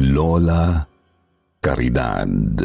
Lola 0.00 0.88
Caridad. 1.60 2.56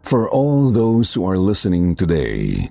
For 0.00 0.28
all 0.32 0.72
those 0.72 1.12
who 1.12 1.28
are 1.28 1.36
listening 1.36 1.92
today, 1.92 2.64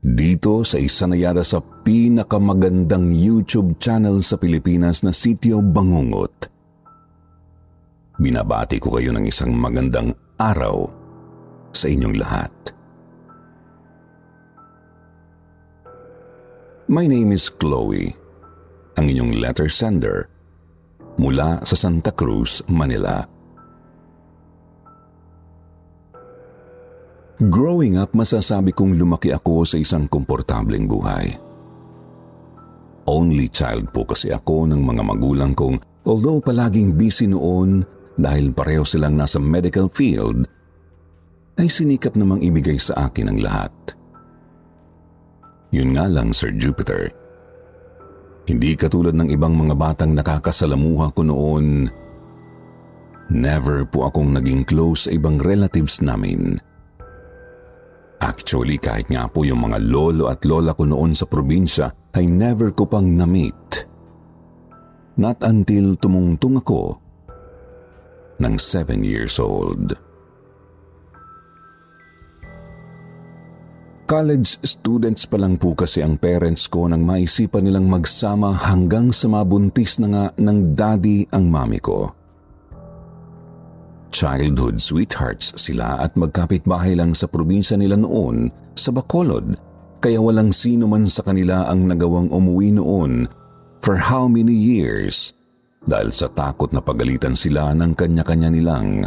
dito 0.00 0.64
sa 0.64 0.80
isa 0.80 1.04
na 1.04 1.20
yara 1.20 1.44
sa 1.44 1.60
pinakamagandang 1.60 3.12
YouTube 3.12 3.76
channel 3.76 4.24
sa 4.24 4.40
Pilipinas 4.40 5.04
na 5.04 5.12
Sitio 5.12 5.60
Bangungot. 5.60 6.48
Binabati 8.16 8.80
ko 8.80 8.96
kayo 8.96 9.12
ng 9.12 9.28
isang 9.28 9.52
magandang 9.52 10.16
araw 10.40 10.88
sa 11.76 11.92
inyong 11.92 12.16
lahat. 12.16 12.75
My 16.86 17.02
name 17.02 17.34
is 17.34 17.50
Chloe, 17.50 18.14
ang 18.94 19.10
inyong 19.10 19.42
letter 19.42 19.66
sender 19.66 20.30
mula 21.18 21.58
sa 21.66 21.74
Santa 21.74 22.14
Cruz, 22.14 22.62
Manila. 22.70 23.26
Growing 27.42 27.98
up, 27.98 28.14
masasabi 28.14 28.70
kong 28.70 28.94
lumaki 28.94 29.34
ako 29.34 29.66
sa 29.66 29.82
isang 29.82 30.06
komportableng 30.06 30.86
buhay. 30.86 31.34
Only 33.10 33.50
child 33.50 33.90
po 33.90 34.06
kasi 34.06 34.30
ako 34.30 34.70
ng 34.70 34.78
mga 34.78 35.02
magulang 35.02 35.58
kong 35.58 35.82
although 36.06 36.38
palaging 36.38 36.94
busy 36.94 37.26
noon 37.26 37.82
dahil 38.14 38.54
pareho 38.54 38.86
silang 38.86 39.18
nasa 39.18 39.42
medical 39.42 39.90
field, 39.90 40.46
ay 41.58 41.66
sinikap 41.66 42.14
namang 42.14 42.46
ibigay 42.46 42.78
sa 42.78 43.10
akin 43.10 43.34
ang 43.34 43.42
lahat. 43.42 43.95
Yun 45.76 45.92
nga 45.92 46.08
lang, 46.08 46.32
Sir 46.32 46.56
Jupiter. 46.56 47.12
Hindi 48.48 48.72
katulad 48.72 49.12
ng 49.12 49.28
ibang 49.28 49.52
mga 49.52 49.76
batang 49.76 50.16
nakakasalamuha 50.16 51.12
ko 51.12 51.20
noon, 51.20 51.84
never 53.28 53.84
po 53.84 54.08
akong 54.08 54.32
naging 54.32 54.64
close 54.64 55.04
sa 55.04 55.10
ibang 55.12 55.36
relatives 55.36 56.00
namin. 56.00 56.56
Actually, 58.24 58.80
kahit 58.80 59.12
nga 59.12 59.28
po 59.28 59.44
yung 59.44 59.68
mga 59.68 59.76
lolo 59.84 60.32
at 60.32 60.48
lola 60.48 60.72
ko 60.72 60.88
noon 60.88 61.12
sa 61.12 61.28
probinsya 61.28 61.92
ay 62.16 62.24
never 62.24 62.72
ko 62.72 62.88
pang 62.88 63.12
na-meet. 63.12 63.84
Not 65.20 65.44
until 65.44 66.00
tumungtong 66.00 66.64
ako 66.64 66.96
ng 68.40 68.54
seven 68.56 69.04
years 69.04 69.36
old. 69.36 70.05
College 74.06 74.62
students 74.62 75.26
pa 75.26 75.34
lang 75.34 75.58
po 75.58 75.74
kasi 75.74 75.98
ang 75.98 76.14
parents 76.14 76.70
ko 76.70 76.86
nang 76.86 77.02
maisipan 77.02 77.66
nilang 77.66 77.90
magsama 77.90 78.54
hanggang 78.54 79.10
sa 79.10 79.26
mabuntis 79.26 79.98
na 79.98 80.06
nga 80.06 80.24
ng 80.38 80.78
daddy 80.78 81.26
ang 81.34 81.50
mami 81.50 81.82
ko. 81.82 82.14
Childhood 84.14 84.78
sweethearts 84.78 85.58
sila 85.58 85.98
at 86.06 86.14
magkapit-bahay 86.14 86.94
lang 86.94 87.18
sa 87.18 87.26
probinsya 87.26 87.74
nila 87.74 87.98
noon 87.98 88.46
sa 88.78 88.94
Bacolod 88.94 89.58
kaya 89.98 90.22
walang 90.22 90.54
sino 90.54 90.86
man 90.86 91.10
sa 91.10 91.26
kanila 91.26 91.66
ang 91.66 91.90
nagawang 91.90 92.30
umuwi 92.30 92.78
noon 92.78 93.26
for 93.82 93.98
how 93.98 94.30
many 94.30 94.54
years 94.54 95.34
dahil 95.82 96.14
sa 96.14 96.30
takot 96.30 96.70
na 96.70 96.78
pagalitan 96.78 97.34
sila 97.34 97.74
ng 97.74 97.98
kanya-kanya 97.98 98.54
nilang 98.54 99.02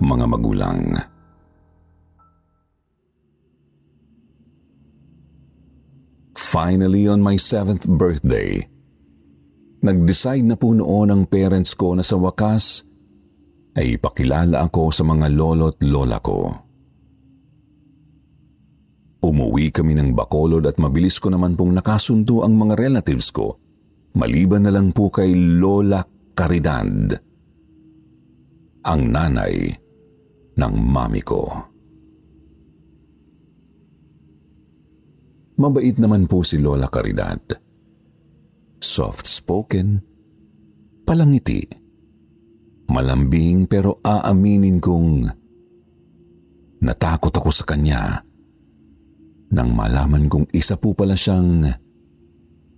mga 0.00 0.24
magulang. 0.24 1.09
Finally, 6.50 7.06
on 7.06 7.22
my 7.22 7.38
seventh 7.38 7.86
birthday, 7.86 8.58
nag-decide 9.86 10.42
na 10.42 10.58
po 10.58 10.74
noon 10.74 11.14
ang 11.14 11.22
parents 11.30 11.78
ko 11.78 11.94
na 11.94 12.02
sa 12.02 12.18
wakas 12.18 12.82
ay 13.78 13.94
ipakilala 13.94 14.66
ako 14.66 14.90
sa 14.90 15.06
mga 15.06 15.30
lolo't 15.30 15.78
lola 15.86 16.18
ko. 16.18 16.50
Umuwi 19.22 19.70
kami 19.70 19.94
ng 19.94 20.10
Bacolod 20.10 20.66
at 20.66 20.74
mabilis 20.82 21.22
ko 21.22 21.30
naman 21.30 21.54
pong 21.54 21.70
nakasundo 21.70 22.42
ang 22.42 22.58
mga 22.58 22.74
relatives 22.74 23.30
ko, 23.30 23.54
maliban 24.18 24.66
na 24.66 24.74
lang 24.74 24.90
po 24.90 25.06
kay 25.06 25.30
Lola 25.30 26.02
Caridad, 26.34 27.14
ang 28.90 29.02
nanay 29.06 29.70
ng 30.58 30.74
mami 30.82 31.22
ko. 31.22 31.69
Mabait 35.60 35.92
naman 36.00 36.24
po 36.24 36.40
si 36.40 36.56
Lola 36.56 36.88
Caridad. 36.88 37.44
Soft-spoken, 38.80 40.00
palangiti, 41.04 41.80
Malambing 42.90 43.70
pero 43.70 44.02
aaminin 44.02 44.82
kong 44.82 45.22
natakot 46.82 47.30
ako 47.30 47.50
sa 47.54 47.62
kanya 47.62 48.18
nang 49.54 49.70
malaman 49.78 50.26
kong 50.26 50.50
isa 50.50 50.74
po 50.74 50.90
pala 50.90 51.14
siyang 51.14 51.70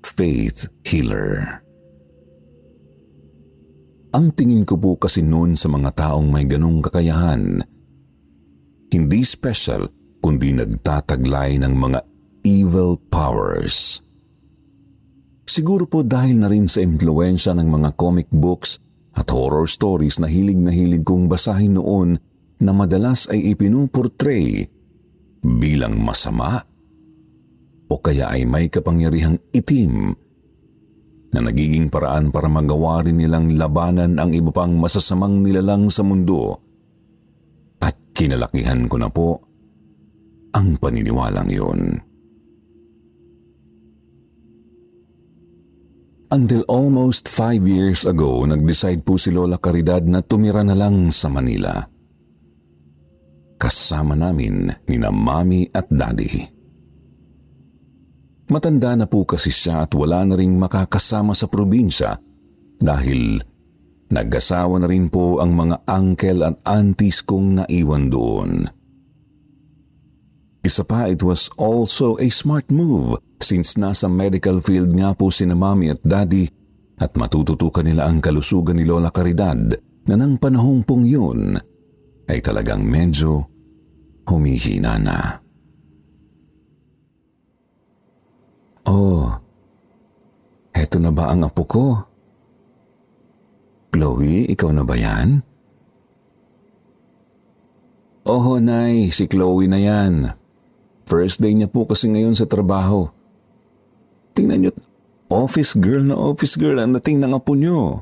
faith 0.04 0.68
healer. 0.84 1.64
Ang 4.12 4.36
tingin 4.36 4.68
ko 4.68 4.76
po 4.76 5.00
kasi 5.00 5.24
noon 5.24 5.56
sa 5.56 5.72
mga 5.72 5.96
taong 5.96 6.28
may 6.28 6.44
ganong 6.44 6.84
kakayahan, 6.84 7.64
hindi 8.92 9.20
special 9.24 9.88
kundi 10.20 10.52
nagtataglay 10.52 11.56
ng 11.56 11.72
mga 11.72 12.00
evil 12.42 12.98
powers. 13.10 14.02
Siguro 15.46 15.84
po 15.84 16.02
dahil 16.06 16.38
na 16.38 16.48
rin 16.48 16.70
sa 16.70 16.80
impluensya 16.80 17.52
ng 17.58 17.68
mga 17.68 17.90
comic 17.98 18.30
books 18.30 18.78
at 19.12 19.28
horror 19.28 19.68
stories 19.68 20.16
na 20.16 20.30
hilig 20.30 20.56
na 20.56 20.72
hilig 20.72 21.04
kong 21.04 21.28
basahin 21.28 21.76
noon 21.76 22.16
na 22.62 22.72
madalas 22.72 23.28
ay 23.28 23.52
ipinuportray 23.52 24.64
bilang 25.42 25.98
masama 26.00 26.62
o 27.90 27.94
kaya 28.00 28.32
ay 28.32 28.48
may 28.48 28.72
kapangyarihang 28.72 29.36
itim 29.52 30.16
na 31.32 31.40
nagiging 31.40 31.92
paraan 31.92 32.32
para 32.32 32.48
magawa 32.48 33.04
rin 33.04 33.20
nilang 33.20 33.52
labanan 33.56 34.16
ang 34.16 34.32
iba 34.32 34.52
pang 34.52 34.72
masasamang 34.76 35.40
nilalang 35.40 35.88
sa 35.88 36.04
mundo. 36.04 36.60
At 37.80 38.16
kinalakihan 38.16 38.88
ko 38.88 38.96
na 39.00 39.08
po 39.08 39.40
ang 40.52 40.76
paniniwalang 40.76 41.48
yun. 41.48 42.11
Until 46.32 46.64
almost 46.64 47.28
five 47.28 47.60
years 47.68 48.08
ago, 48.08 48.48
nag-decide 48.48 49.04
po 49.04 49.20
si 49.20 49.28
Lola 49.28 49.60
Caridad 49.60 50.00
na 50.08 50.24
tumira 50.24 50.64
na 50.64 50.72
lang 50.72 51.12
sa 51.12 51.28
Manila. 51.28 51.76
Kasama 53.60 54.16
namin 54.16 54.72
ni 54.88 54.96
na 54.96 55.12
mami 55.12 55.68
at 55.68 55.92
daddy. 55.92 56.40
Matanda 58.48 58.96
na 58.96 59.04
po 59.04 59.28
kasi 59.28 59.52
siya 59.52 59.84
at 59.84 59.92
wala 59.92 60.24
na 60.24 60.40
ring 60.40 60.56
makakasama 60.56 61.36
sa 61.36 61.52
probinsya 61.52 62.16
dahil 62.80 63.36
nag-asawa 64.08 64.80
na 64.80 64.88
rin 64.88 65.12
po 65.12 65.36
ang 65.36 65.52
mga 65.52 65.84
uncle 65.84 66.48
at 66.48 66.56
aunties 66.64 67.20
kong 67.28 67.60
naiwan 67.60 68.08
doon. 68.08 68.64
Isa 70.62 70.86
pa, 70.86 71.10
it 71.10 71.26
was 71.26 71.50
also 71.58 72.14
a 72.22 72.30
smart 72.30 72.70
move 72.70 73.18
since 73.42 73.74
nasa 73.74 74.06
medical 74.06 74.62
field 74.62 74.94
nga 74.94 75.10
po 75.10 75.26
sina 75.26 75.58
mami 75.58 75.90
at 75.90 75.98
daddy 76.06 76.46
at 77.02 77.18
matututukan 77.18 77.82
nila 77.82 78.06
ang 78.06 78.22
kalusugan 78.22 78.78
ni 78.78 78.86
Lola 78.86 79.10
Caridad 79.10 79.74
na 80.06 80.14
nang 80.14 80.38
panahong 80.38 80.86
pong 80.86 81.02
yun 81.02 81.58
ay 82.30 82.38
talagang 82.38 82.86
medyo 82.86 83.42
humihina 84.30 85.02
na. 85.02 85.18
Oh, 88.86 89.26
eto 90.70 91.02
na 91.02 91.10
ba 91.10 91.34
ang 91.34 91.42
apo 91.42 91.62
ko? 91.66 91.86
Chloe, 93.90 94.46
ikaw 94.46 94.70
na 94.70 94.86
ba 94.86 94.94
yan? 94.94 95.42
Oho, 98.30 98.62
Nay, 98.62 99.10
si 99.10 99.26
Chloe 99.26 99.66
na 99.66 99.82
yan. 99.82 100.41
First 101.12 101.44
day 101.44 101.52
niya 101.52 101.68
po 101.68 101.84
kasi 101.84 102.08
ngayon 102.08 102.32
sa 102.32 102.48
trabaho. 102.48 103.04
Tingnan 104.32 104.64
niyo, 104.64 104.72
office 105.28 105.76
girl 105.76 106.08
na 106.08 106.16
office 106.16 106.56
girl 106.56 106.80
ang 106.80 106.96
dating 106.96 107.20
ng 107.20 107.36
apo 107.36 107.52
niyo. 107.52 108.00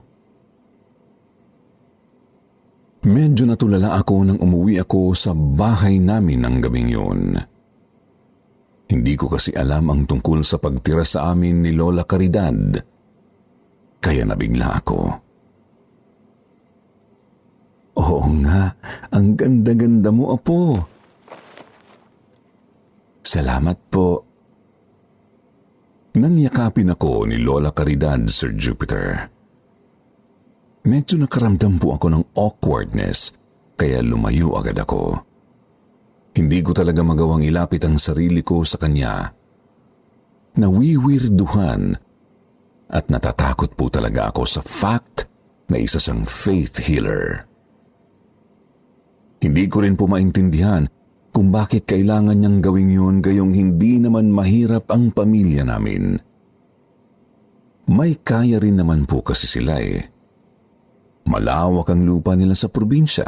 Medyo 3.03 3.51
natulala 3.51 3.99
ako 3.99 4.15
nang 4.23 4.39
umuwi 4.39 4.79
ako 4.79 5.11
sa 5.19 5.35
bahay 5.35 5.99
namin 5.99 6.47
ng 6.47 6.57
gabing 6.63 6.87
yun. 6.87 7.35
Hindi 8.87 9.19
ko 9.19 9.27
kasi 9.27 9.59
alam 9.59 9.91
ang 9.91 10.07
tungkol 10.07 10.47
sa 10.47 10.63
pagtira 10.63 11.03
sa 11.03 11.35
amin 11.35 11.67
ni 11.67 11.75
Lola 11.75 12.07
Caridad. 12.07 12.79
Kaya 13.99 14.23
nabigla 14.23 14.79
ako. 14.79 14.99
Oo 17.99 18.29
nga, 18.47 18.71
ang 19.11 19.35
ganda-ganda 19.35 20.15
mo, 20.15 20.31
Apo. 20.31 20.79
Salamat 23.31 23.79
po. 23.87 24.27
yakapin 26.19 26.91
ako 26.91 27.31
ni 27.31 27.39
Lola 27.39 27.71
Caridad, 27.71 28.19
Sir 28.27 28.59
Jupiter. 28.59 29.31
Medyo 30.83 31.23
nakaramdam 31.23 31.79
po 31.79 31.95
ako 31.95 32.07
ng 32.11 32.25
awkwardness, 32.35 33.31
kaya 33.79 34.03
lumayo 34.03 34.59
agad 34.59 34.83
ako. 34.83 35.23
Hindi 36.35 36.59
ko 36.59 36.75
talaga 36.75 37.07
magawang 37.07 37.47
ilapit 37.47 37.87
ang 37.87 38.03
sarili 38.03 38.43
ko 38.43 38.67
sa 38.67 38.83
kanya. 38.83 39.31
Nawiwirduhan 40.59 41.95
at 42.91 43.05
natatakot 43.15 43.79
po 43.79 43.87
talaga 43.95 44.35
ako 44.35 44.43
sa 44.43 44.59
fact 44.59 45.31
na 45.71 45.79
isa 45.79 46.03
siyang 46.03 46.27
faith 46.27 46.83
healer. 46.83 47.47
Hindi 49.39 49.71
ko 49.71 49.87
rin 49.87 49.95
po 49.95 50.11
maintindihan 50.11 50.91
kung 51.41 51.57
bakit 51.57 51.89
kailangan 51.89 52.37
niyang 52.37 52.61
gawin 52.61 52.93
yun 52.93 53.17
gayong 53.25 53.57
hindi 53.57 53.97
naman 53.97 54.29
mahirap 54.29 54.93
ang 54.93 55.09
pamilya 55.09 55.65
namin. 55.65 56.21
May 57.89 58.21
kaya 58.21 58.61
rin 58.61 58.77
naman 58.77 59.09
po 59.09 59.25
kasi 59.25 59.49
sila 59.49 59.81
eh. 59.81 60.05
Malawak 61.25 61.97
ang 61.97 62.05
lupa 62.05 62.37
nila 62.37 62.53
sa 62.53 62.69
probinsya. 62.69 63.25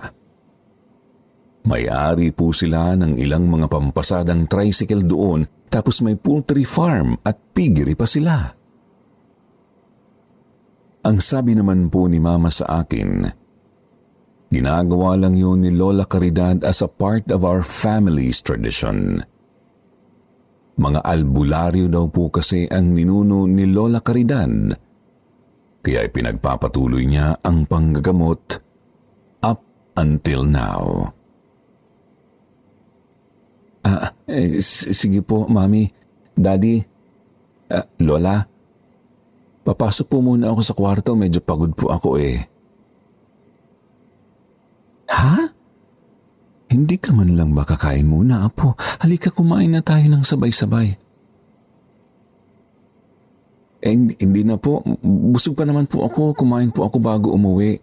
May-ari 1.64 2.36
po 2.36 2.52
sila 2.52 2.92
ng 3.00 3.16
ilang 3.16 3.48
mga 3.48 3.72
pampasadang 3.72 4.44
tricycle 4.44 5.08
doon 5.08 5.48
tapos 5.72 6.04
may 6.04 6.20
poultry 6.20 6.68
farm 6.68 7.16
at 7.24 7.40
piggery 7.56 7.96
pa 7.96 8.04
sila. 8.04 8.44
Ang 11.08 11.16
sabi 11.16 11.56
naman 11.56 11.88
po 11.88 12.12
ni 12.12 12.20
Mama 12.20 12.52
sa 12.52 12.84
akin, 12.84 13.24
ginagawa 14.52 15.16
lang 15.16 15.34
yun 15.34 15.64
ni 15.64 15.72
Lola 15.72 16.04
Caridad 16.04 16.60
as 16.60 16.84
a 16.84 16.90
part 16.92 17.32
of 17.32 17.40
our 17.40 17.64
family's 17.64 18.44
tradition. 18.44 19.24
Mga 20.76 21.00
albularyo 21.00 21.88
daw 21.88 22.12
po 22.12 22.28
kasi 22.28 22.68
ang 22.68 22.92
ninuno 22.92 23.48
ni 23.48 23.64
Lola 23.64 24.04
Caridad 24.04 24.76
kaya 25.82 26.06
ipinagpapatuloy 26.06 27.02
niya 27.10 27.42
ang 27.42 27.66
panggagamot 27.66 28.62
up 29.42 29.60
until 29.98 30.46
now. 30.46 31.10
Ah, 33.82 34.14
eh, 34.30 34.62
sige 34.62 35.26
po, 35.26 35.50
Mami, 35.50 35.90
Daddy, 36.38 36.78
ah, 37.74 37.82
Lola, 37.98 38.46
papasok 39.66 40.06
po 40.06 40.22
muna 40.22 40.54
ako 40.54 40.60
sa 40.62 40.78
kwarto, 40.78 41.18
medyo 41.18 41.42
pagod 41.42 41.74
po 41.74 41.90
ako 41.90 42.14
eh. 42.22 42.46
Ha? 45.12 45.36
Hindi 46.72 46.96
ka 46.96 47.12
man 47.12 47.36
lang 47.36 47.52
ba 47.52 47.68
kakain 47.68 48.08
muna, 48.08 48.48
Apo? 48.48 48.72
Halika 49.04 49.28
kumain 49.28 49.68
na 49.68 49.84
tayo 49.84 50.08
ng 50.08 50.24
sabay-sabay. 50.24 50.88
Eh, 53.82 53.92
hindi, 53.92 54.14
hindi 54.22 54.46
na 54.46 54.56
po. 54.56 54.80
Busog 55.04 55.58
pa 55.58 55.68
naman 55.68 55.90
po 55.90 56.06
ako. 56.06 56.38
Kumain 56.38 56.70
po 56.70 56.86
ako 56.86 56.96
bago 57.02 57.34
umuwi. 57.34 57.76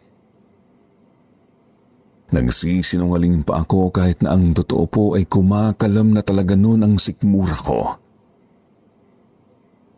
Nagsisinungaling 2.29 3.43
pa 3.43 3.61
ako 3.61 3.89
kahit 3.91 4.21
na 4.23 4.37
ang 4.37 4.53
totoo 4.53 4.85
po 4.87 5.03
ay 5.17 5.25
kumakalam 5.25 6.13
na 6.13 6.21
talaga 6.21 6.53
noon 6.53 6.85
ang 6.85 6.95
sikmura 6.95 7.57
ko. 7.57 7.99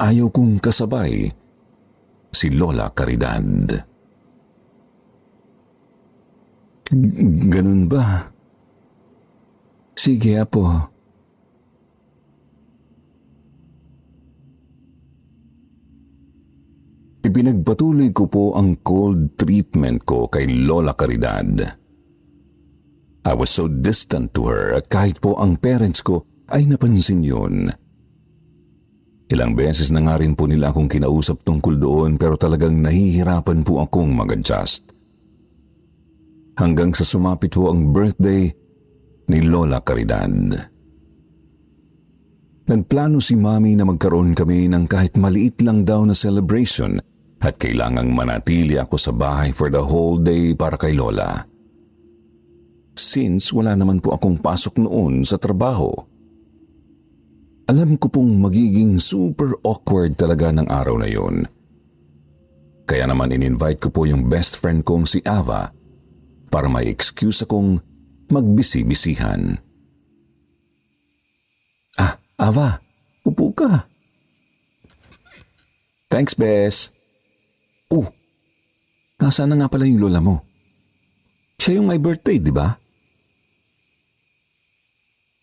Ayaw 0.01 0.33
kong 0.33 0.57
kasabay 0.57 1.29
si 2.33 2.47
Lola 2.49 2.89
Caridad. 2.89 3.90
Ganun 6.91 7.87
ba? 7.87 8.27
Sige, 9.95 10.35
Apo. 10.43 10.67
Ipinagpatuloy 17.21 18.11
ko 18.11 18.27
po 18.27 18.59
ang 18.59 18.83
cold 18.83 19.39
treatment 19.39 20.03
ko 20.03 20.27
kay 20.27 20.51
Lola 20.51 20.91
Caridad. 20.91 21.79
I 23.23 23.33
was 23.37 23.53
so 23.53 23.71
distant 23.71 24.35
to 24.35 24.51
her 24.51 24.75
at 24.75 24.91
kahit 24.91 25.23
po 25.23 25.39
ang 25.39 25.55
parents 25.55 26.03
ko 26.03 26.27
ay 26.51 26.67
napansin 26.67 27.23
yun. 27.23 27.71
Ilang 29.31 29.55
beses 29.55 29.95
na 29.95 30.03
nga 30.03 30.19
rin 30.19 30.35
po 30.35 30.43
nila 30.43 30.75
akong 30.75 30.91
kinausap 30.91 31.47
tungkol 31.47 31.79
doon 31.79 32.19
pero 32.19 32.35
talagang 32.35 32.75
nahihirapan 32.83 33.63
po 33.63 33.79
akong 33.79 34.11
mag-adjust. 34.11 34.90
Hanggang 36.59 36.91
sa 36.91 37.07
sumapit 37.07 37.55
po 37.55 37.71
ang 37.71 37.95
birthday 37.95 38.51
ni 39.31 39.39
Lola 39.47 39.79
Caridad. 39.79 40.31
Nagplano 42.71 43.19
si 43.23 43.35
Mami 43.35 43.75
na 43.75 43.87
magkaroon 43.87 44.35
kami 44.35 44.67
ng 44.71 44.87
kahit 44.87 45.15
maliit 45.19 45.59
lang 45.63 45.83
daw 45.83 46.03
na 46.07 46.15
celebration 46.15 46.99
at 47.41 47.57
kailangang 47.57 48.13
manatili 48.13 48.77
ako 48.77 48.95
sa 48.95 49.11
bahay 49.11 49.51
for 49.51 49.67
the 49.67 49.81
whole 49.81 50.19
day 50.19 50.53
para 50.53 50.77
kay 50.77 50.95
Lola. 50.95 51.41
Since 52.95 53.55
wala 53.55 53.73
naman 53.75 54.03
po 54.03 54.13
akong 54.13 54.39
pasok 54.39 54.77
noon 54.77 55.23
sa 55.23 55.39
trabaho. 55.39 55.89
Alam 57.71 57.95
ko 57.95 58.11
pong 58.11 58.35
magiging 58.39 58.99
super 58.99 59.55
awkward 59.63 60.19
talaga 60.19 60.51
ng 60.51 60.67
araw 60.67 60.95
na 60.99 61.07
yon. 61.07 61.47
Kaya 62.83 63.07
naman 63.07 63.31
in-invite 63.31 63.79
ko 63.79 63.89
po 63.89 64.03
yung 64.03 64.27
best 64.27 64.59
friend 64.59 64.83
kong 64.83 65.07
si 65.07 65.23
Ava 65.23 65.80
para 66.51 66.67
may 66.67 66.91
excuse 66.91 67.47
akong 67.47 67.79
magbisi-bisihan. 68.27 69.55
Ah, 71.95 72.19
Ava, 72.35 72.83
upo 73.23 73.55
ka. 73.55 73.87
Thanks, 76.11 76.35
Bess. 76.35 76.91
Oh, 77.87 78.11
nasaan 79.23 79.55
na 79.55 79.63
nga 79.63 79.71
pala 79.71 79.87
yung 79.87 80.03
lola 80.03 80.19
mo? 80.19 80.35
Siya 81.55 81.79
yung 81.79 81.87
may 81.87 82.03
birthday, 82.03 82.35
di 82.35 82.51
ba? 82.51 82.67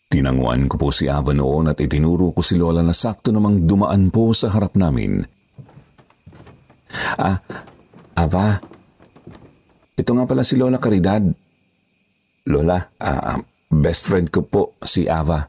Tinanguan 0.08 0.66
ko 0.66 0.81
po 0.81 0.88
si 0.88 1.05
Ava 1.06 1.37
noon 1.37 1.69
at 1.69 1.78
itinuro 1.84 2.32
ko 2.32 2.40
si 2.40 2.56
Lola 2.56 2.81
na 2.81 2.96
sakto 2.96 3.28
namang 3.28 3.69
dumaan 3.69 4.08
po 4.08 4.32
sa 4.32 4.49
harap 4.49 4.72
namin. 4.72 5.20
Ah, 7.20 7.37
Ava, 8.16 8.56
ito 9.99 10.11
nga 10.15 10.25
pala 10.31 10.47
si 10.47 10.55
Lola 10.55 10.79
Caridad. 10.79 11.27
Lola, 12.47 12.79
ah, 13.03 13.37
best 13.67 14.06
friend 14.06 14.31
ko 14.31 14.47
po 14.47 14.62
si 14.87 15.11
Ava. 15.11 15.43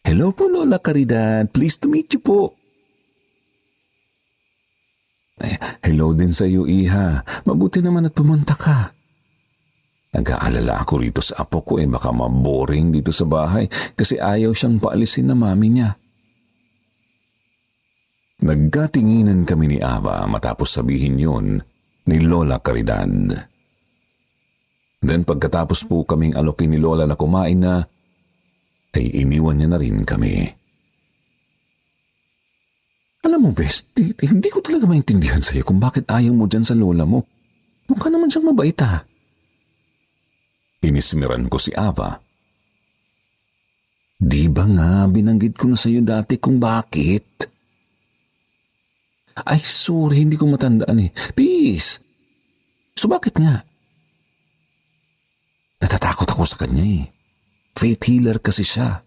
Hello 0.00 0.32
po 0.32 0.48
Lola 0.48 0.80
Caridad, 0.80 1.44
pleased 1.52 1.84
to 1.84 1.92
meet 1.92 2.08
you 2.16 2.24
po. 2.24 2.56
Eh, 5.36 5.60
hello 5.84 6.16
din 6.16 6.32
sa 6.32 6.48
iyo, 6.48 6.64
Iha. 6.64 7.20
Mabuti 7.44 7.84
naman 7.84 8.08
at 8.08 8.16
pumunta 8.16 8.56
ka. 8.56 8.96
Nag-aalala 10.16 10.80
ako 10.80 10.94
rito 10.96 11.20
sa 11.20 11.44
apo 11.44 11.60
ko 11.60 11.76
eh 11.76 11.84
baka 11.84 12.08
maboring 12.08 12.88
dito 12.88 13.12
sa 13.12 13.28
bahay 13.28 13.68
kasi 13.92 14.16
ayaw 14.16 14.56
siyang 14.56 14.80
paalisin 14.80 15.28
na 15.28 15.36
mami 15.36 15.68
niya. 15.68 15.92
Nagkatinginan 18.40 19.44
kami 19.44 19.76
ni 19.76 19.78
Ava 19.84 20.24
matapos 20.24 20.72
sabihin 20.72 21.20
yun 21.20 21.60
ni 22.06 22.22
Lola 22.22 22.62
Caridad. 22.62 23.10
Then 25.02 25.22
pagkatapos 25.22 25.86
po 25.86 26.02
kaming 26.02 26.34
alokin 26.34 26.72
ni 26.72 26.78
Lola 26.78 27.06
na 27.06 27.18
kumain 27.18 27.58
na, 27.58 27.82
ay 28.96 29.22
iniwan 29.22 29.60
niya 29.60 29.68
na 29.68 29.78
rin 29.78 30.02
kami. 30.08 30.48
Alam 33.26 33.50
mo, 33.50 33.50
Bes, 33.50 33.84
di, 33.90 34.14
hindi 34.22 34.48
ko 34.48 34.62
talaga 34.62 34.86
maintindihan 34.86 35.42
sa'yo 35.42 35.66
kung 35.66 35.82
bakit 35.82 36.06
ayaw 36.06 36.30
mo 36.30 36.46
dyan 36.46 36.62
sa 36.62 36.78
lola 36.78 37.02
mo. 37.02 37.26
Mukha 37.90 38.06
naman 38.06 38.30
siyang 38.30 38.54
mabait 38.54 38.78
ha. 38.80 39.02
Inismiran 40.86 41.50
ko 41.50 41.58
si 41.58 41.74
Ava. 41.74 42.22
Di 44.16 44.46
ba 44.48 44.64
nga 44.64 45.04
binanggit 45.10 45.58
ko 45.58 45.68
na 45.68 45.76
sa'yo 45.76 46.00
dati 46.06 46.38
kung 46.38 46.62
bakit? 46.62 47.50
Ay, 49.44 49.60
sorry, 49.60 50.24
hindi 50.24 50.40
ko 50.40 50.48
matandaan 50.48 50.96
eh. 50.96 51.10
Peace! 51.36 52.00
So 52.96 53.04
bakit 53.04 53.36
nga? 53.36 53.60
Natatakot 55.76 56.24
ako 56.32 56.48
sa 56.48 56.64
kanya 56.64 56.80
eh. 56.80 57.04
Faith 57.76 58.08
healer 58.08 58.40
kasi 58.40 58.64
siya. 58.64 59.04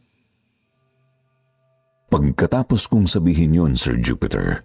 Pagkatapos 2.14 2.86
kong 2.86 3.10
sabihin 3.10 3.58
yon, 3.58 3.74
Sir 3.74 3.98
Jupiter, 3.98 4.62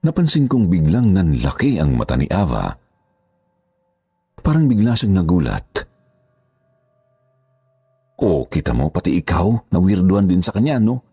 napansin 0.00 0.48
kong 0.48 0.72
biglang 0.72 1.12
nanlaki 1.12 1.76
ang 1.76 1.92
mata 1.96 2.16
ni 2.16 2.24
Ava. 2.32 2.72
Parang 4.40 4.64
bigla 4.64 4.96
siyang 4.96 5.20
nagulat. 5.20 5.84
O, 8.20 8.48
kita 8.48 8.72
mo, 8.72 8.88
pati 8.88 9.20
ikaw, 9.20 9.72
nawirduan 9.72 10.28
din 10.28 10.44
sa 10.44 10.52
kanya, 10.52 10.80
no? 10.80 11.09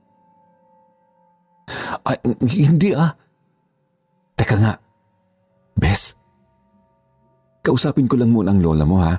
Ay, 2.08 2.18
hindi 2.48 2.96
ah. 2.96 3.12
Teka 4.38 4.56
nga. 4.56 4.74
Bes, 5.78 6.16
kausapin 7.62 8.08
ko 8.10 8.16
lang 8.18 8.32
muna 8.32 8.56
ang 8.56 8.62
lola 8.64 8.86
mo, 8.88 8.98
ha? 8.98 9.14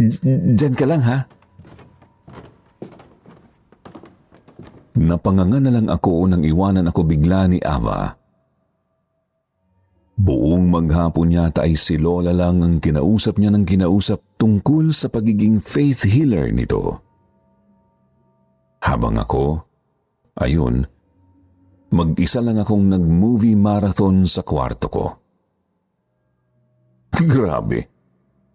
Diyan 0.00 0.74
ka 0.74 0.88
lang, 0.88 1.02
ha? 1.04 1.18
Napanganga 5.00 5.60
na 5.62 5.72
lang 5.72 5.88
ako 5.88 6.26
nang 6.26 6.42
iwanan 6.42 6.90
ako 6.90 7.00
bigla 7.06 7.46
ni 7.46 7.62
Ava. 7.62 8.16
Buong 10.20 10.68
maghapon 10.68 11.32
yata 11.32 11.64
ay 11.64 11.80
si 11.80 11.96
Lola 11.96 12.36
lang 12.36 12.60
ang 12.60 12.76
kinausap 12.76 13.40
niya 13.40 13.48
ng 13.56 13.64
kinausap 13.64 14.20
tungkol 14.36 14.92
sa 14.92 15.08
pagiging 15.08 15.56
faith 15.56 16.04
healer 16.04 16.52
nito. 16.52 17.00
Habang 18.84 19.16
ako, 19.16 19.64
ayun, 20.40 20.82
mag-isa 21.92 22.40
lang 22.40 22.58
akong 22.58 22.88
nag-movie 22.88 23.58
marathon 23.58 24.24
sa 24.24 24.40
kwarto 24.40 24.86
ko. 24.88 25.06
Grabe, 27.32 27.80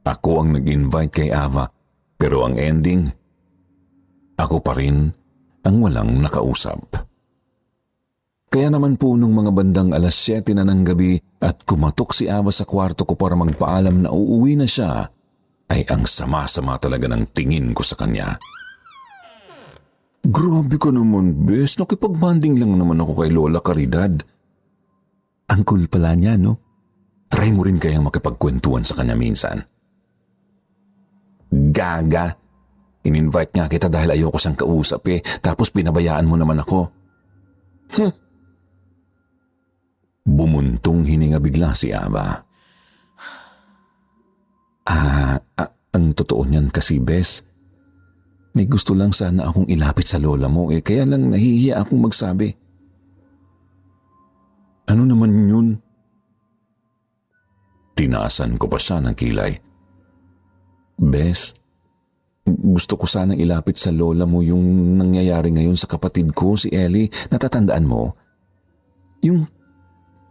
ako 0.06 0.30
ang 0.42 0.50
nag-invite 0.58 1.14
kay 1.14 1.30
Ava, 1.30 1.70
pero 2.18 2.44
ang 2.48 2.58
ending, 2.58 3.06
ako 4.36 4.58
pa 4.60 4.74
rin 4.76 5.10
ang 5.66 5.76
walang 5.82 6.22
nakausap. 6.22 7.06
Kaya 8.56 8.72
naman 8.72 8.96
po 8.96 9.20
nung 9.20 9.36
mga 9.36 9.52
bandang 9.52 9.92
alas 9.92 10.16
7 10.16 10.56
na 10.56 10.64
ng 10.64 10.82
gabi 10.88 11.20
at 11.44 11.68
kumatok 11.68 12.16
si 12.16 12.32
Ava 12.32 12.56
sa 12.56 12.64
kwarto 12.64 13.04
ko 13.04 13.20
para 13.20 13.36
magpaalam 13.36 14.08
na 14.08 14.10
uuwi 14.16 14.56
na 14.56 14.64
siya, 14.64 15.12
ay 15.68 15.84
ang 15.90 16.06
sama-sama 16.08 16.78
talaga 16.78 17.10
ng 17.10 17.36
tingin 17.36 17.74
ko 17.76 17.84
sa 17.84 18.00
kanya. 18.00 18.38
Grabe 20.26 20.76
ko 20.82 20.90
naman, 20.90 21.46
bes. 21.46 21.78
Nakipag-banding 21.78 22.58
lang 22.58 22.74
naman 22.74 22.98
ako 22.98 23.22
kay 23.22 23.30
Lola 23.30 23.62
Caridad. 23.62 24.14
Ang 25.46 25.62
cool 25.62 25.86
pala 25.86 26.18
niya, 26.18 26.34
no? 26.34 26.58
Try 27.30 27.54
mo 27.54 27.62
rin 27.62 27.78
kayang 27.78 28.10
makipagkwentuhan 28.10 28.82
sa 28.82 28.98
kanya 28.98 29.14
minsan. 29.14 29.62
Gaga. 31.54 32.34
In-invite 33.06 33.54
nga 33.54 33.70
kita 33.70 33.86
dahil 33.86 34.18
ayoko 34.18 34.42
siyang 34.42 34.58
kausap 34.58 35.06
eh, 35.14 35.22
tapos 35.22 35.70
pinabayaan 35.70 36.26
mo 36.26 36.42
naman 36.42 36.58
ako. 36.58 36.80
Hm, 37.94 38.14
Bumuntong 40.26 41.06
hininga 41.06 41.38
bigla 41.38 41.70
si 41.78 41.94
Ava. 41.94 42.34
Ah, 44.90 45.38
ah, 45.38 45.72
ang 45.94 46.18
totoo 46.18 46.42
niyan 46.50 46.74
kasi, 46.74 46.98
Bes. 46.98 47.46
May 48.56 48.72
gusto 48.72 48.96
lang 48.96 49.12
sana 49.12 49.52
akong 49.52 49.68
ilapit 49.68 50.08
sa 50.08 50.16
lola 50.16 50.48
mo 50.48 50.72
eh, 50.72 50.80
kaya 50.80 51.04
lang 51.04 51.28
nahihiya 51.28 51.84
akong 51.84 52.08
magsabi. 52.08 52.56
Ano 54.88 55.04
naman 55.04 55.32
yun? 55.52 55.68
Tinaasan 58.00 58.56
ko 58.56 58.72
pa 58.72 58.80
siya 58.80 59.04
ng 59.04 59.16
kilay. 59.16 59.60
Bes, 60.96 61.52
gusto 62.48 62.96
ko 62.96 63.04
sanang 63.04 63.42
ilapit 63.44 63.76
sa 63.76 63.92
lola 63.92 64.24
mo 64.24 64.40
yung 64.40 64.96
nangyayari 64.96 65.52
ngayon 65.52 65.76
sa 65.76 65.92
kapatid 65.92 66.32
ko, 66.32 66.56
si 66.56 66.72
Ellie. 66.72 67.12
Natatandaan 67.28 67.84
mo? 67.84 68.16
Yung 69.20 69.44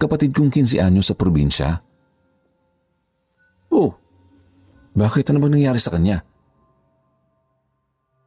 kapatid 0.01 0.33
kong 0.33 0.49
15 0.49 0.81
anyo 0.81 1.05
sa 1.05 1.13
probinsya. 1.13 1.77
Oh, 3.69 3.93
bakit 4.97 5.29
ano 5.29 5.43
bang 5.45 5.61
nangyari 5.61 5.83
sa 5.83 5.93
kanya? 5.93 6.25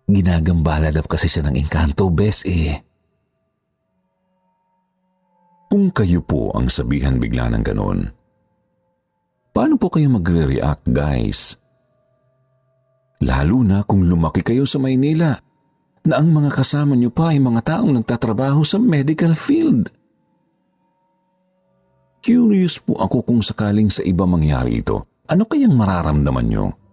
Ginagambala 0.08 0.88
daw 0.96 1.04
kasi 1.04 1.28
siya 1.28 1.52
ng 1.52 1.60
engkanto, 1.60 2.08
bes 2.08 2.48
eh. 2.48 2.80
Kung 5.68 5.92
kayo 5.92 6.24
po 6.24 6.56
ang 6.56 6.72
sabihan 6.72 7.20
bigla 7.20 7.52
ng 7.52 7.64
ganon, 7.64 8.08
paano 9.52 9.76
po 9.76 9.92
kayo 9.92 10.08
magre-react, 10.08 10.88
guys? 10.96 11.60
Lalo 13.20 13.68
na 13.68 13.84
kung 13.84 14.08
lumaki 14.08 14.48
kayo 14.48 14.64
sa 14.64 14.80
Maynila 14.80 15.36
na 16.08 16.14
ang 16.16 16.32
mga 16.32 16.56
kasama 16.56 16.96
niyo 16.96 17.12
pa 17.12 17.36
ay 17.36 17.44
mga 17.44 17.76
taong 17.76 17.92
nagtatrabaho 18.00 18.64
sa 18.64 18.80
medical 18.80 19.36
field. 19.36 19.92
Curious 22.24 22.80
po 22.80 22.96
ako 22.96 23.28
kung 23.28 23.44
sakaling 23.44 23.92
sa 23.92 24.08
iba 24.08 24.24
mangyari 24.24 24.80
ito. 24.80 25.04
Ano 25.28 25.44
kayang 25.44 25.76
mararamdaman 25.76 26.48
nyo? 26.48 26.87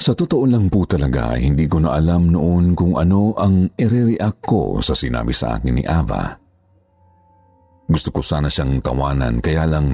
Sa 0.00 0.16
totoo 0.16 0.48
lang 0.48 0.72
po 0.72 0.88
talaga, 0.88 1.36
hindi 1.36 1.68
ko 1.68 1.84
na 1.84 1.92
alam 1.92 2.32
noon 2.32 2.72
kung 2.72 2.96
ano 2.96 3.36
ang 3.36 3.68
ire-react 3.76 4.40
ko 4.40 4.80
sa 4.80 4.96
sinabi 4.96 5.28
sa 5.36 5.60
akin 5.60 5.76
ni 5.76 5.84
Ava. 5.84 6.24
Gusto 7.84 8.08
ko 8.08 8.24
sana 8.24 8.48
siyang 8.48 8.80
tawanan, 8.80 9.44
kaya 9.44 9.68
lang 9.68 9.92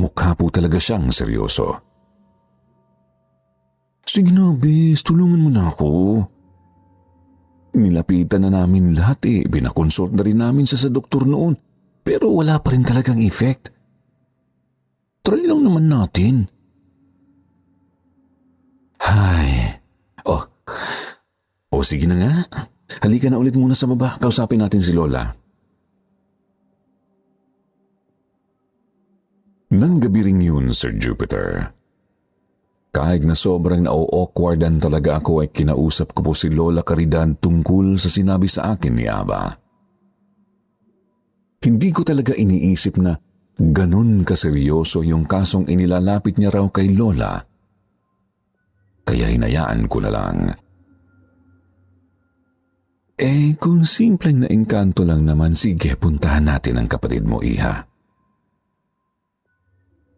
mukha 0.00 0.32
po 0.32 0.48
talaga 0.48 0.80
siyang 0.80 1.12
seryoso. 1.12 1.68
Sige 4.08 4.32
na, 4.32 4.56
bis, 4.56 5.04
tulungan 5.04 5.42
mo 5.42 5.50
na 5.52 5.68
ako. 5.68 5.90
Nilapitan 7.76 8.48
na 8.48 8.64
namin 8.64 8.96
lahat 8.96 9.20
eh. 9.28 9.44
Binakonsult 9.44 10.16
na 10.16 10.24
rin 10.24 10.40
namin 10.40 10.64
sa 10.64 10.80
sa 10.80 10.88
doktor 10.88 11.28
noon. 11.28 11.52
Pero 12.00 12.32
wala 12.32 12.56
pa 12.62 12.72
rin 12.72 12.86
talagang 12.86 13.20
effect. 13.20 13.68
Try 15.20 15.44
lang 15.44 15.60
naman 15.60 15.90
natin. 15.90 16.55
Hay. 19.02 19.80
Oh. 20.24 20.44
O 21.72 21.80
oh, 21.80 21.84
sige 21.84 22.08
na 22.08 22.16
nga. 22.16 22.34
Halika 23.02 23.28
na 23.28 23.36
ulit 23.36 23.54
muna 23.58 23.76
sa 23.76 23.90
baba. 23.90 24.16
Kausapin 24.16 24.62
natin 24.62 24.80
si 24.80 24.94
Lola. 24.94 25.28
Nang 29.76 29.98
gabi 30.00 30.22
ring 30.24 30.40
yun, 30.40 30.72
Sir 30.72 30.94
Jupiter, 30.96 31.74
kahit 32.94 33.26
na 33.28 33.36
sobrang 33.36 33.84
na-awkwardan 33.84 34.80
talaga 34.80 35.20
ako 35.20 35.44
ay 35.44 35.52
kinausap 35.52 36.16
ko 36.16 36.30
po 36.30 36.32
si 36.32 36.48
Lola 36.48 36.80
Caridad 36.80 37.28
tungkol 37.28 38.00
sa 38.00 38.08
sinabi 38.08 38.48
sa 38.48 38.72
akin 38.72 38.94
ni 38.96 39.04
Aba. 39.04 39.52
Hindi 41.60 41.88
ko 41.92 42.06
talaga 42.06 42.32
iniisip 42.32 42.96
na 43.02 43.18
ganun 43.58 44.24
kaseryoso 44.24 45.04
yung 45.04 45.28
kasong 45.28 45.68
inilalapit 45.68 46.40
niya 46.40 46.56
raw 46.56 46.64
kay 46.72 46.94
Lola. 46.94 47.55
Kaya 49.06 49.30
hinayaan 49.30 49.86
ko 49.86 50.02
na 50.02 50.10
lang. 50.10 50.50
Eh, 53.16 53.56
kung 53.56 53.86
simpleng 53.86 54.44
na 54.44 54.48
engkanto 54.50 55.06
lang 55.06 55.24
naman, 55.24 55.56
sige, 55.56 55.96
puntahan 55.96 56.44
natin 56.44 56.76
ang 56.76 56.88
kapatid 56.90 57.24
mo, 57.24 57.40
Iha. 57.40 57.80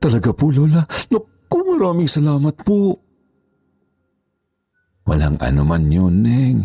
Talaga 0.02 0.34
po, 0.34 0.50
Lola? 0.50 0.82
No, 1.14 1.46
ko 1.46 1.62
maraming 1.62 2.10
salamat 2.10 2.54
po. 2.66 2.98
Walang 5.06 5.38
anuman 5.38 5.84
yun, 5.86 6.26
Neng. 6.26 6.58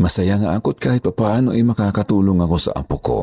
Masaya 0.00 0.40
nga 0.40 0.56
ako't 0.56 0.80
kahit 0.80 1.04
papaano 1.04 1.52
ay 1.52 1.62
makakatulong 1.62 2.40
ako 2.40 2.56
sa 2.58 2.72
apo 2.80 2.96
ko. 2.98 3.20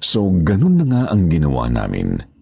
So, 0.00 0.30
ganun 0.46 0.80
na 0.80 0.86
nga 0.86 1.02
ang 1.10 1.26
ginawa 1.26 1.66
namin. 1.66 2.35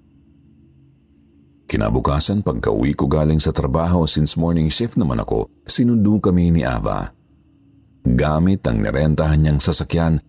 Kinabukasan, 1.74 2.46
pagka-uwi 2.46 2.94
ko 2.94 3.10
galing 3.10 3.42
sa 3.42 3.50
trabaho 3.50 4.06
since 4.06 4.38
morning 4.38 4.70
shift 4.70 4.94
naman 4.94 5.18
ako, 5.18 5.50
sinundo 5.66 6.22
kami 6.22 6.54
ni 6.54 6.62
Ava. 6.62 7.10
Gamit 8.06 8.62
ang 8.70 8.78
nirentahan 8.78 9.42
niyang 9.42 9.58
sasakyan, 9.58 10.22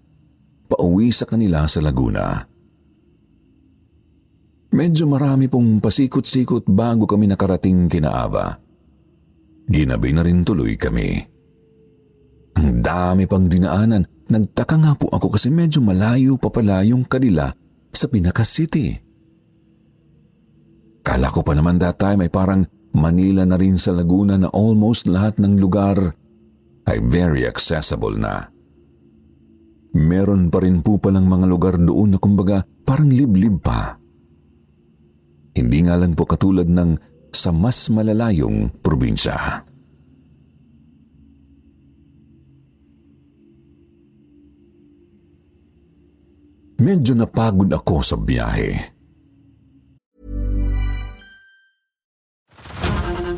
pauwi 0.66 1.14
sa 1.14 1.30
kanila 1.30 1.70
sa 1.70 1.86
Laguna. 1.86 2.42
Medyo 4.74 5.06
marami 5.06 5.46
pong 5.46 5.86
pasikot-sikot 5.86 6.66
bago 6.66 7.06
kami 7.06 7.30
nakarating 7.30 7.94
kina 7.94 8.26
Ava. 8.26 8.58
Ginabi 9.70 10.18
na 10.18 10.26
rin 10.26 10.42
tuloy 10.42 10.74
kami. 10.82 11.14
Ang 12.58 12.82
dami 12.82 13.30
pang 13.30 13.46
dinaanan. 13.46 14.02
Nagtaka 14.34 14.82
nga 14.82 14.98
po 14.98 15.14
ako 15.14 15.38
kasi 15.38 15.54
medyo 15.54 15.78
malayo 15.78 16.42
pa 16.42 16.50
pala 16.50 16.82
yung 16.82 17.06
kanila 17.06 17.54
sa 17.94 18.10
Pinaka 18.10 18.42
City. 18.42 19.05
Kala 21.06 21.30
ko 21.30 21.46
pa 21.46 21.54
naman 21.54 21.78
that 21.78 22.02
time 22.02 22.26
ay 22.26 22.34
parang 22.34 22.66
Manila 22.98 23.46
na 23.46 23.62
rin 23.62 23.78
sa 23.78 23.94
Laguna 23.94 24.42
na 24.42 24.50
almost 24.50 25.06
lahat 25.06 25.38
ng 25.38 25.62
lugar 25.62 26.02
ay 26.90 26.98
very 27.06 27.46
accessible 27.46 28.18
na. 28.18 28.50
Meron 29.96 30.50
pa 30.50 30.66
rin 30.66 30.82
po 30.82 30.98
palang 30.98 31.30
mga 31.30 31.46
lugar 31.46 31.76
doon 31.78 32.16
na 32.16 32.20
kumbaga 32.20 32.66
parang 32.84 33.14
liblib 33.14 33.62
pa. 33.62 33.96
Hindi 35.56 35.80
nga 35.86 35.96
lang 35.96 36.18
po 36.18 36.26
katulad 36.26 36.68
ng 36.68 36.92
sa 37.32 37.54
mas 37.54 37.88
malalayong 37.94 38.82
probinsya. 38.82 39.36
Medyo 46.76 47.14
napagod 47.16 47.72
ako 47.72 48.04
sa 48.04 48.16
biyahe. 48.20 48.95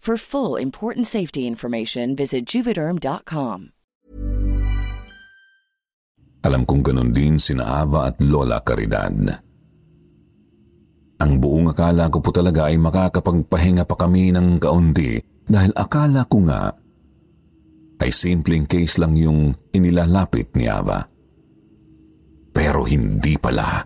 For 0.00 0.16
full 0.16 0.56
important 0.56 1.04
safety 1.04 1.44
information, 1.44 2.16
visit 2.16 2.48
juvederm.com. 2.48 3.76
Alam 6.40 6.64
kong 6.64 6.80
ganun 6.80 7.12
din 7.12 7.36
sina 7.36 7.84
Ava 7.84 8.08
at 8.08 8.16
Lola 8.24 8.64
Caridad. 8.64 9.12
Ang 11.20 11.32
buong 11.36 11.76
akala 11.76 12.08
ko 12.08 12.24
po 12.24 12.32
talaga 12.32 12.72
ay 12.72 12.80
makakapagpahinga 12.80 13.84
pa 13.84 13.92
kami 13.92 14.32
ng 14.32 14.56
kaunti 14.56 15.20
dahil 15.44 15.76
akala 15.76 16.24
ko 16.24 16.48
nga 16.48 16.72
ay 18.00 18.08
simpleng 18.08 18.64
case 18.64 18.96
lang 18.96 19.20
yung 19.20 19.52
inilalapit 19.68 20.56
ni 20.56 20.64
Ava. 20.64 21.04
Pero 22.56 22.88
hindi 22.88 23.36
pala. 23.36 23.84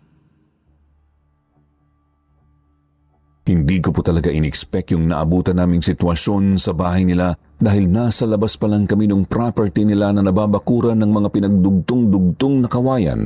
Hindi 3.44 3.76
ko 3.76 3.92
po 3.92 4.00
talaga 4.00 4.32
in-expect 4.32 4.96
yung 4.96 5.12
naabutan 5.12 5.60
naming 5.60 5.84
sitwasyon 5.84 6.56
sa 6.56 6.72
bahay 6.72 7.04
nila 7.04 7.36
dahil 7.60 7.92
nasa 7.92 8.24
labas 8.24 8.56
pa 8.56 8.64
lang 8.64 8.88
kami 8.88 9.04
ng 9.04 9.28
property 9.28 9.84
nila 9.84 10.16
na 10.16 10.24
nababakuran 10.24 10.96
ng 10.96 11.10
mga 11.12 11.28
pinagdugtong-dugtong 11.28 12.64
na 12.64 12.68
kawayan 12.72 13.22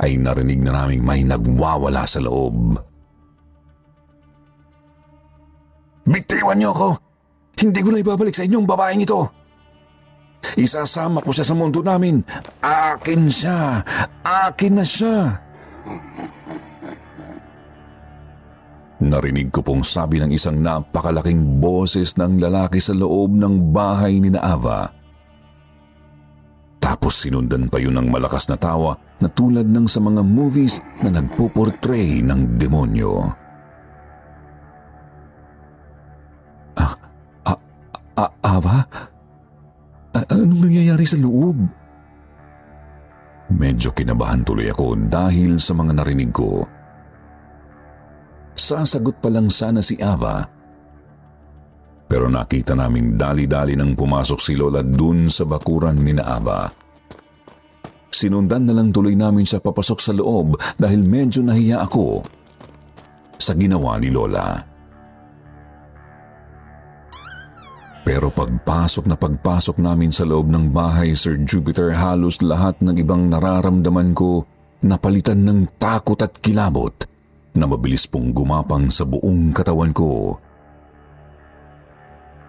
ay 0.00 0.16
narinig 0.16 0.64
na 0.64 0.72
naming 0.72 1.04
may 1.04 1.20
nagwawala 1.20 2.08
sa 2.08 2.18
loob. 2.24 2.80
Bitiwan 6.08 6.56
niyo 6.56 6.72
ako! 6.72 6.88
Hindi 7.60 7.80
ko 7.84 7.88
na 7.92 8.00
ibabalik 8.00 8.34
sa 8.34 8.48
inyong 8.48 8.66
babaeng 8.66 9.04
ito! 9.04 9.20
Isasama 10.58 11.22
ko 11.22 11.30
siya 11.30 11.46
sa 11.46 11.54
mundo 11.54 11.84
namin. 11.84 12.24
Akin 12.64 13.28
siya! 13.28 13.84
Akin 14.24 14.80
na 14.80 14.82
siya! 14.82 15.38
Narinig 19.02 19.50
ko 19.50 19.66
pong 19.66 19.82
sabi 19.82 20.22
ng 20.22 20.30
isang 20.30 20.62
napakalaking 20.62 21.58
boses 21.58 22.14
ng 22.14 22.38
lalaki 22.38 22.78
sa 22.78 22.94
loob 22.94 23.34
ng 23.34 23.74
bahay 23.74 24.22
ni 24.22 24.30
Naava. 24.30 24.94
Tapos 26.78 27.18
sinundan 27.18 27.66
pa 27.66 27.82
yun 27.82 27.98
ng 27.98 28.06
malakas 28.14 28.46
na 28.46 28.54
tawa 28.54 28.94
na 29.18 29.26
tulad 29.26 29.66
ng 29.66 29.90
sa 29.90 29.98
mga 29.98 30.22
movies 30.22 30.78
na 31.02 31.18
nagpo-portray 31.18 32.22
ng 32.22 32.54
demonyo. 32.54 33.26
Ah, 36.78 36.94
ah, 37.46 37.60
ah, 38.22 38.32
Ava? 38.38 38.86
A- 40.14 40.28
anong 40.30 40.70
nangyayari 40.70 41.06
sa 41.06 41.18
loob? 41.18 41.58
Medyo 43.50 43.90
kinabahan 43.98 44.46
tuloy 44.46 44.70
ako 44.70 44.94
dahil 45.10 45.58
sa 45.58 45.74
mga 45.74 45.98
narinig 45.98 46.30
ko. 46.30 46.62
Sasagot 48.52 49.16
pa 49.18 49.32
lang 49.32 49.48
sana 49.48 49.80
si 49.80 49.96
Ava. 49.96 50.44
Pero 52.12 52.28
nakita 52.28 52.76
naming 52.76 53.16
dali-dali 53.16 53.72
nang 53.72 53.96
pumasok 53.96 54.36
si 54.36 54.52
Lola 54.52 54.84
dun 54.84 55.32
sa 55.32 55.48
bakuran 55.48 55.96
ni 55.96 56.12
na 56.12 56.36
Ava. 56.36 56.68
Sinundan 58.12 58.68
na 58.68 58.76
lang 58.76 58.92
tuloy 58.92 59.16
namin 59.16 59.48
siya 59.48 59.64
papasok 59.64 59.98
sa 59.98 60.12
loob 60.12 60.60
dahil 60.76 61.00
medyo 61.08 61.40
nahiya 61.40 61.80
ako 61.80 62.20
sa 63.40 63.56
ginawa 63.56 63.96
ni 63.96 64.12
Lola. 64.12 64.60
Pero 68.02 68.28
pagpasok 68.28 69.08
na 69.08 69.16
pagpasok 69.16 69.80
namin 69.80 70.12
sa 70.12 70.28
loob 70.28 70.52
ng 70.52 70.68
bahay, 70.68 71.16
Sir 71.16 71.40
Jupiter, 71.40 71.96
halos 71.96 72.44
lahat 72.44 72.76
ng 72.84 72.98
ibang 73.00 73.32
nararamdaman 73.32 74.12
ko 74.12 74.44
napalitan 74.84 75.40
ng 75.46 75.80
takot 75.80 76.18
at 76.20 76.34
kilabot 76.42 77.11
na 77.56 77.68
mabilis 77.68 78.08
pong 78.08 78.32
gumapang 78.32 78.88
sa 78.88 79.04
buong 79.04 79.52
katawan 79.52 79.92
ko. 79.92 80.36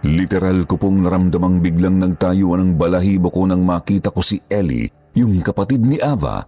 Literal 0.04 0.68
ko 0.68 0.76
pong 0.76 1.08
naramdamang 1.08 1.64
biglang 1.64 1.96
nagtayuan 1.96 2.60
ng 2.60 2.72
balahibo 2.76 3.32
ko 3.32 3.48
nang 3.48 3.64
makita 3.64 4.12
ko 4.12 4.20
si 4.20 4.36
Ellie, 4.52 4.92
yung 5.16 5.40
kapatid 5.40 5.80
ni 5.80 5.96
Ava, 5.96 6.44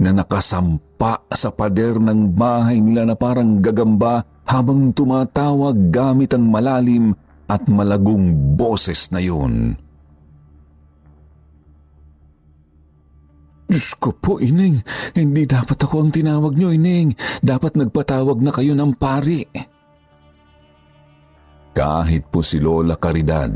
na 0.00 0.10
nakasampa 0.16 1.28
sa 1.28 1.52
pader 1.52 2.00
ng 2.00 2.32
bahay 2.32 2.80
nila 2.80 3.04
na 3.04 3.12
parang 3.12 3.60
gagamba 3.60 4.24
habang 4.48 4.96
tumatawag 4.96 5.92
gamit 5.92 6.32
ang 6.32 6.48
malalim 6.48 7.12
at 7.44 7.68
malagong 7.68 8.56
boses 8.56 9.12
na 9.12 9.20
yun. 9.20 9.76
Diyos 13.70 13.94
ko 14.02 14.10
po, 14.10 14.42
Ineng. 14.42 14.82
Hindi 15.14 15.46
dapat 15.46 15.78
ako 15.78 16.02
ang 16.02 16.10
tinawag 16.10 16.58
niyo, 16.58 16.74
Ineng. 16.74 17.14
Dapat 17.38 17.78
nagpatawag 17.78 18.42
na 18.42 18.50
kayo 18.50 18.74
ng 18.74 18.98
pari. 18.98 19.46
Kahit 21.70 22.26
po 22.34 22.42
si 22.42 22.58
Lola 22.58 22.98
Caridad, 22.98 23.54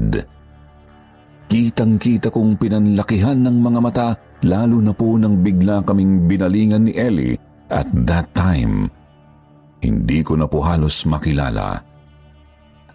kitang-kita 1.50 2.30
kong 2.30 2.54
pinanlakihan 2.62 3.42
ng 3.42 3.58
mga 3.58 3.80
mata 3.82 4.08
lalo 4.46 4.78
na 4.78 4.94
po 4.94 5.18
nang 5.18 5.42
bigla 5.42 5.82
kaming 5.82 6.30
binalingan 6.30 6.86
ni 6.86 6.94
Ellie 6.94 7.34
at 7.66 7.90
that 8.06 8.30
time, 8.38 8.86
hindi 9.82 10.22
ko 10.22 10.38
na 10.38 10.46
po 10.46 10.62
halos 10.62 11.02
makilala. 11.10 11.82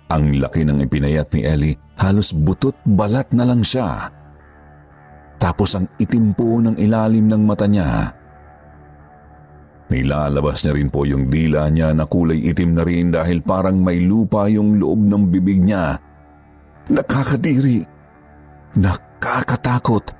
Ang 0.07 0.39
laki 0.39 0.63
ng 0.63 0.79
ipinayat 0.87 1.35
ni 1.35 1.43
Ellie, 1.43 1.75
halos 1.99 2.31
butot 2.31 2.79
balat 2.87 3.27
na 3.35 3.43
lang 3.43 3.59
siya 3.59 4.18
tapos 5.39 5.79
ang 5.79 5.87
itim 5.95 6.35
po 6.35 6.59
ng 6.59 6.75
ilalim 6.75 7.25
ng 7.31 7.41
mata 7.47 7.65
niya. 7.65 8.11
Nilalabas 9.89 10.61
niya 10.61 10.77
rin 10.77 10.91
po 10.93 11.01
yung 11.07 11.31
dila 11.33 11.65
niya 11.71 11.95
na 11.97 12.05
kulay 12.05 12.37
itim 12.53 12.77
na 12.77 12.83
rin 12.85 13.09
dahil 13.09 13.41
parang 13.41 13.81
may 13.81 14.05
lupa 14.05 14.45
yung 14.45 14.77
loob 14.77 15.01
ng 15.01 15.23
bibig 15.33 15.65
niya. 15.65 15.97
Nakakadiri. 16.93 17.81
Nakakatakot. 18.77 20.13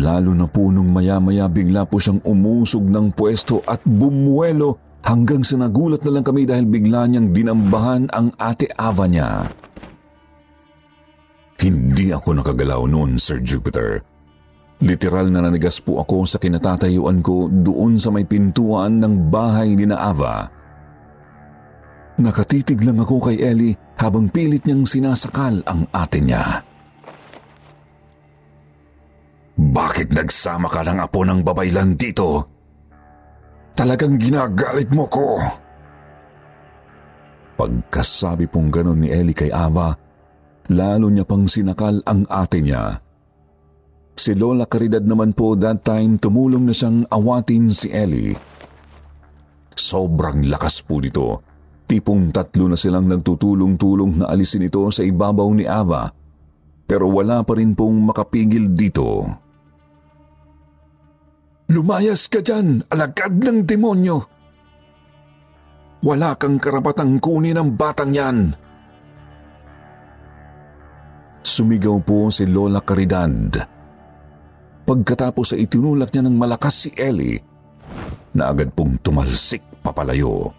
Lalo 0.00 0.32
na 0.32 0.48
po 0.48 0.72
nung 0.72 0.88
maya-maya 0.96 1.44
bigla 1.44 1.84
po 1.84 2.00
siyang 2.00 2.24
umusog 2.24 2.88
ng 2.88 3.12
pwesto 3.12 3.60
at 3.68 3.84
bumuelo 3.84 4.80
hanggang 5.04 5.44
sa 5.44 5.60
nagulat 5.60 6.00
na 6.00 6.16
lang 6.16 6.24
kami 6.24 6.48
dahil 6.48 6.64
bigla 6.64 7.04
niyang 7.04 7.30
dinambahan 7.36 8.08
ang 8.10 8.32
ate 8.40 8.72
Ava 8.74 9.04
niya. 9.04 9.44
Hindi 11.60 12.12
ako 12.16 12.40
nakagalaw 12.40 12.82
noon, 12.88 13.20
Sir 13.20 13.44
Jupiter. 13.44 14.15
Literal 14.76 15.32
na 15.32 15.40
nanigas 15.40 15.80
po 15.80 16.04
ako 16.04 16.28
sa 16.28 16.36
kinatatayuan 16.36 17.24
ko 17.24 17.48
doon 17.48 17.96
sa 17.96 18.12
may 18.12 18.28
pintuan 18.28 19.00
ng 19.00 19.32
bahay 19.32 19.72
ni 19.72 19.88
Naava. 19.88 20.52
Nakatitig 22.20 22.84
lang 22.84 23.00
ako 23.00 23.28
kay 23.32 23.40
Ellie 23.40 23.76
habang 23.96 24.28
pilit 24.28 24.64
niyang 24.68 24.84
sinasakal 24.84 25.64
ang 25.64 25.88
ate 25.92 26.20
niya. 26.20 26.60
Bakit 29.56 30.12
nagsama 30.12 30.68
ka 30.68 30.84
ng 30.84 31.00
apo 31.00 31.24
ng 31.24 31.40
babaylan 31.40 31.96
dito? 31.96 32.44
Talagang 33.72 34.20
ginagalit 34.20 34.92
mo 34.92 35.08
ko. 35.08 35.40
Pagkasabi 37.56 38.48
pong 38.52 38.68
ganon 38.68 39.00
ni 39.00 39.08
Ellie 39.08 39.36
kay 39.36 39.48
Ava, 39.48 39.96
lalo 40.72 41.08
niya 41.08 41.24
pang 41.24 41.48
sinakal 41.48 42.00
ang 42.04 42.28
ate 42.28 42.60
niya. 42.60 43.05
Si 44.16 44.32
Lola 44.32 44.64
Caridad 44.64 45.04
naman 45.04 45.36
po 45.36 45.52
that 45.60 45.84
time 45.84 46.16
tumulong 46.16 46.64
na 46.64 46.72
siyang 46.72 47.04
awatin 47.12 47.68
si 47.68 47.92
Ellie. 47.92 48.32
Sobrang 49.76 50.40
lakas 50.48 50.80
po 50.80 51.04
nito. 51.04 51.44
Tipong 51.84 52.32
tatlo 52.32 52.72
na 52.72 52.80
silang 52.80 53.06
nagtutulong-tulong 53.12 54.24
na 54.24 54.32
alisin 54.32 54.66
ito 54.66 54.88
sa 54.88 55.04
ibabaw 55.04 55.52
ni 55.52 55.68
Ava. 55.68 56.08
Pero 56.88 57.12
wala 57.12 57.44
pa 57.44 57.60
rin 57.60 57.76
pong 57.76 58.08
makapigil 58.08 58.72
dito. 58.72 59.28
Lumayas 61.68 62.32
ka 62.32 62.40
dyan, 62.40 62.88
alagad 62.88 63.36
ng 63.36 63.68
demonyo! 63.68 64.18
Wala 66.06 66.38
kang 66.38 66.56
karapatang 66.56 67.18
kunin 67.20 67.58
ang 67.58 67.74
batang 67.74 68.14
yan! 68.14 68.38
Sumigaw 71.42 72.00
po 72.02 72.30
si 72.30 72.46
Lola 72.46 72.82
Caridad 72.82 73.75
pagkatapos 74.86 75.58
ay 75.58 75.66
itinulak 75.66 76.14
niya 76.14 76.22
ng 76.24 76.36
malakas 76.38 76.86
si 76.86 76.90
Ellie 76.94 77.42
na 78.38 78.54
agad 78.54 78.70
pong 78.70 79.02
tumalsik 79.02 79.82
papalayo. 79.82 80.54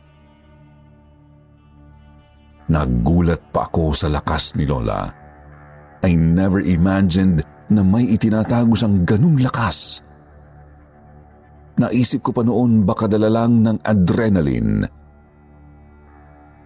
Nagulat 2.67 3.39
pa 3.55 3.71
ako 3.71 3.95
sa 3.95 4.11
lakas 4.11 4.59
ni 4.59 4.67
Lola. 4.67 5.07
I 6.03 6.11
never 6.19 6.59
imagined 6.59 7.39
na 7.71 7.81
may 7.83 8.11
itinatago 8.11 8.75
siyang 8.75 9.07
ganung 9.07 9.39
lakas. 9.39 10.03
Naisip 11.77 12.25
ko 12.25 12.35
pa 12.35 12.43
noon 12.43 12.83
baka 12.83 13.07
dala 13.07 13.31
lang 13.31 13.63
ng 13.63 13.77
adrenaline. 13.85 14.83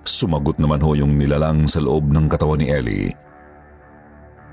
Sumagot 0.02 0.58
naman 0.58 0.82
ho 0.82 0.98
yung 0.98 1.14
nilalang 1.20 1.70
sa 1.70 1.78
loob 1.78 2.10
ng 2.10 2.26
katawan 2.26 2.58
ni 2.64 2.74
Ellie. 2.74 3.14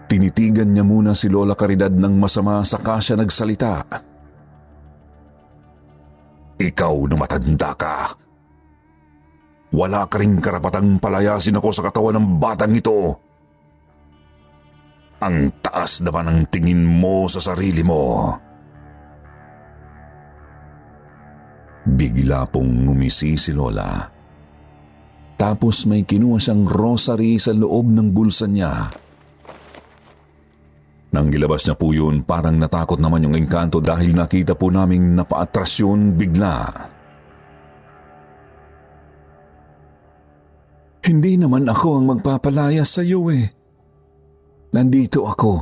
Tinitigan 0.08 0.72
niya 0.72 0.88
muna 0.88 1.12
si 1.12 1.28
Lola 1.28 1.52
Caridad 1.52 1.92
ng 1.92 2.16
masama 2.16 2.64
saka 2.64 2.96
siya 2.96 3.20
nagsalita. 3.20 3.84
Ikaw 6.56 6.96
na 7.12 7.16
matanda 7.20 7.76
ka. 7.76 8.16
Wala 9.68 10.08
ka 10.08 10.16
rin 10.16 10.40
karapatang 10.40 10.96
palayasin 10.96 11.60
ako 11.60 11.68
sa 11.76 11.84
katawan 11.84 12.16
ng 12.16 12.26
batang 12.40 12.72
ito. 12.72 13.20
Ang 15.20 15.60
taas 15.60 16.00
naman 16.00 16.24
ang 16.24 16.40
tingin 16.48 16.80
mo 16.88 17.28
sa 17.28 17.44
sarili 17.44 17.84
mo. 17.84 18.32
Bigla 21.84 22.48
pong 22.48 22.88
ngumisi 22.88 23.36
si 23.36 23.52
Lola. 23.52 24.08
Tapos 25.36 25.84
may 25.84 26.02
kinuha 26.02 26.40
siyang 26.40 26.64
rosary 26.64 27.36
sa 27.36 27.52
loob 27.52 27.92
ng 27.92 28.08
bulsa 28.10 28.48
niya. 28.48 28.88
Nang 31.08 31.32
gilabas 31.32 31.64
niya 31.64 31.76
po 31.76 31.96
yun, 31.96 32.20
parang 32.20 32.60
natakot 32.60 33.00
naman 33.00 33.24
yung 33.24 33.36
engkanto 33.36 33.80
dahil 33.80 34.12
nakita 34.12 34.52
po 34.52 34.68
naming 34.68 35.16
napaatras 35.16 35.80
yun 35.80 36.12
bigla. 36.12 36.68
Hindi 41.08 41.40
naman 41.40 41.64
ako 41.64 41.88
ang 41.96 42.04
magpapalaya 42.12 42.84
sa 42.84 43.00
iyo 43.00 43.32
eh. 43.32 43.48
Nandito 44.76 45.24
ako 45.24 45.52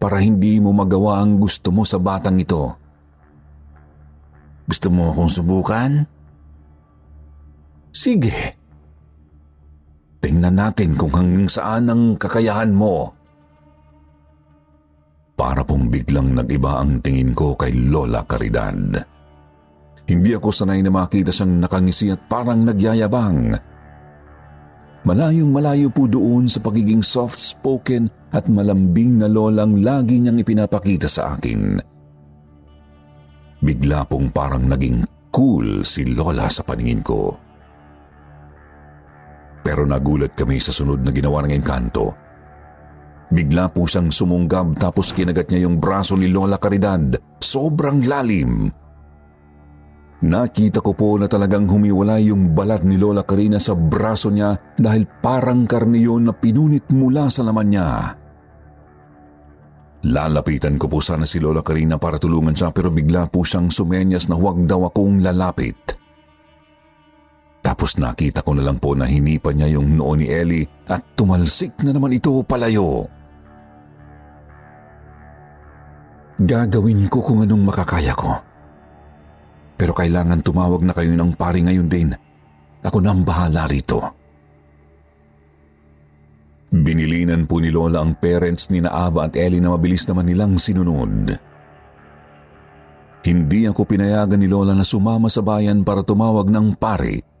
para 0.00 0.24
hindi 0.24 0.56
mo 0.56 0.72
magawa 0.72 1.20
ang 1.20 1.36
gusto 1.36 1.68
mo 1.68 1.84
sa 1.84 2.00
batang 2.00 2.40
ito. 2.40 2.72
Gusto 4.64 4.88
mo 4.88 5.12
akong 5.12 5.28
subukan? 5.28 5.90
Sige. 7.92 8.56
Tingnan 10.24 10.56
natin 10.56 10.96
kung 10.96 11.12
hanggang 11.12 11.52
saan 11.52 11.92
ang 11.92 12.02
kakayahan 12.16 12.72
mo. 12.72 13.12
Para 15.34 15.66
pong 15.66 15.90
biglang 15.90 16.30
nag-iba 16.30 16.78
ang 16.78 17.02
tingin 17.02 17.34
ko 17.34 17.58
kay 17.58 17.74
Lola 17.74 18.22
Caridad. 18.22 18.78
Hindi 20.06 20.30
ako 20.30 20.48
sanay 20.54 20.78
na 20.78 20.94
makita 20.94 21.34
siyang 21.34 21.58
nakangisi 21.58 22.14
at 22.14 22.22
parang 22.30 22.62
nagyayabang. 22.62 23.50
Malayong 25.04 25.50
malayo 25.50 25.90
po 25.90 26.06
doon 26.06 26.46
sa 26.46 26.62
pagiging 26.62 27.02
soft-spoken 27.02 28.08
at 28.32 28.46
malambing 28.48 29.20
na 29.20 29.28
lolang 29.28 29.82
lagi 29.82 30.22
niyang 30.22 30.40
ipinapakita 30.40 31.10
sa 31.10 31.36
akin. 31.36 31.82
Bigla 33.58 34.06
pong 34.06 34.30
parang 34.30 34.64
naging 34.70 35.02
cool 35.34 35.82
si 35.82 36.08
Lola 36.14 36.46
sa 36.46 36.62
paningin 36.62 37.02
ko. 37.02 37.34
Pero 39.64 39.82
nagulat 39.88 40.36
kami 40.36 40.60
sa 40.60 40.70
sunod 40.70 41.00
na 41.00 41.10
ginawa 41.10 41.42
ng 41.42 41.52
engkanto 41.56 42.23
Bigla 43.32 43.72
po 43.72 43.88
siyang 43.88 44.12
sumunggab 44.12 44.76
tapos 44.76 45.16
kinagat 45.16 45.48
niya 45.48 45.68
yung 45.68 45.80
braso 45.80 46.18
ni 46.18 46.28
Lola 46.28 46.60
Caridad. 46.60 47.16
Sobrang 47.40 48.04
lalim. 48.04 48.68
Nakita 50.24 50.80
ko 50.80 50.96
po 50.96 51.20
na 51.20 51.28
talagang 51.28 51.68
humiwalay 51.68 52.32
yung 52.32 52.56
balat 52.56 52.80
ni 52.80 52.96
Lola 52.96 53.28
Karina 53.28 53.60
sa 53.60 53.76
braso 53.76 54.32
niya 54.32 54.56
dahil 54.72 55.04
parang 55.20 55.68
karne 55.68 56.00
yun 56.00 56.24
na 56.24 56.32
pinunit 56.32 56.88
mula 56.96 57.28
sa 57.28 57.44
laman 57.44 57.68
niya. 57.68 57.88
Lalapitan 60.04 60.76
ko 60.80 60.88
po 60.88 61.00
sana 61.00 61.28
si 61.28 61.40
Lola 61.40 61.60
Karina 61.60 61.96
para 62.00 62.16
tulungan 62.20 62.56
siya 62.56 62.72
pero 62.72 62.88
bigla 62.88 63.28
po 63.28 63.44
siyang 63.44 63.68
sumenyas 63.68 64.28
na 64.28 64.36
huwag 64.36 64.64
daw 64.64 64.88
akong 64.88 65.20
lalapit. 65.20 65.76
Tapos 67.64 67.96
nakita 67.96 68.44
ko 68.44 68.52
na 68.52 68.60
lang 68.60 68.76
po 68.76 68.92
na 68.92 69.08
hinipan 69.08 69.56
niya 69.56 69.80
yung 69.80 69.96
noo 69.96 70.12
ni 70.12 70.28
Ellie 70.28 70.68
at 70.84 71.16
tumalsik 71.16 71.80
na 71.80 71.96
naman 71.96 72.12
ito 72.12 72.44
palayo. 72.44 73.08
Gagawin 76.36 77.08
ko 77.08 77.24
kung 77.24 77.40
anong 77.40 77.64
makakaya 77.64 78.12
ko. 78.12 78.36
Pero 79.80 79.96
kailangan 79.96 80.44
tumawag 80.44 80.84
na 80.84 80.92
kayo 80.92 81.16
ng 81.16 81.32
pari 81.40 81.64
ngayon 81.64 81.88
din. 81.88 82.12
Ako 82.84 83.00
na 83.00 83.16
ang 83.16 83.24
bahala 83.24 83.64
rito. 83.64 84.12
Binilinan 86.68 87.48
po 87.48 87.64
ni 87.64 87.72
Lola 87.72 88.04
ang 88.04 88.12
parents 88.18 88.68
ni 88.68 88.84
Naava 88.84 89.24
at 89.30 89.40
Ellie 89.40 89.64
na 89.64 89.72
mabilis 89.72 90.04
naman 90.04 90.28
nilang 90.28 90.60
sinunod. 90.60 91.32
Hindi 93.24 93.64
ako 93.64 93.88
pinayagan 93.88 94.36
ni 94.36 94.52
Lola 94.52 94.76
na 94.76 94.84
sumama 94.84 95.32
sa 95.32 95.40
bayan 95.40 95.80
para 95.80 96.04
tumawag 96.04 96.52
ng 96.52 96.76
pari. 96.76 97.33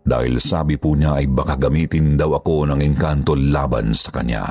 Dahil 0.00 0.40
sabi 0.40 0.80
po 0.80 0.96
niya 0.96 1.20
ay 1.20 1.28
baka 1.28 1.60
gamitin 1.60 2.16
daw 2.16 2.40
ako 2.40 2.72
ng 2.72 2.80
engkanto 2.80 3.36
laban 3.36 3.92
sa 3.92 4.10
kanya. 4.10 4.44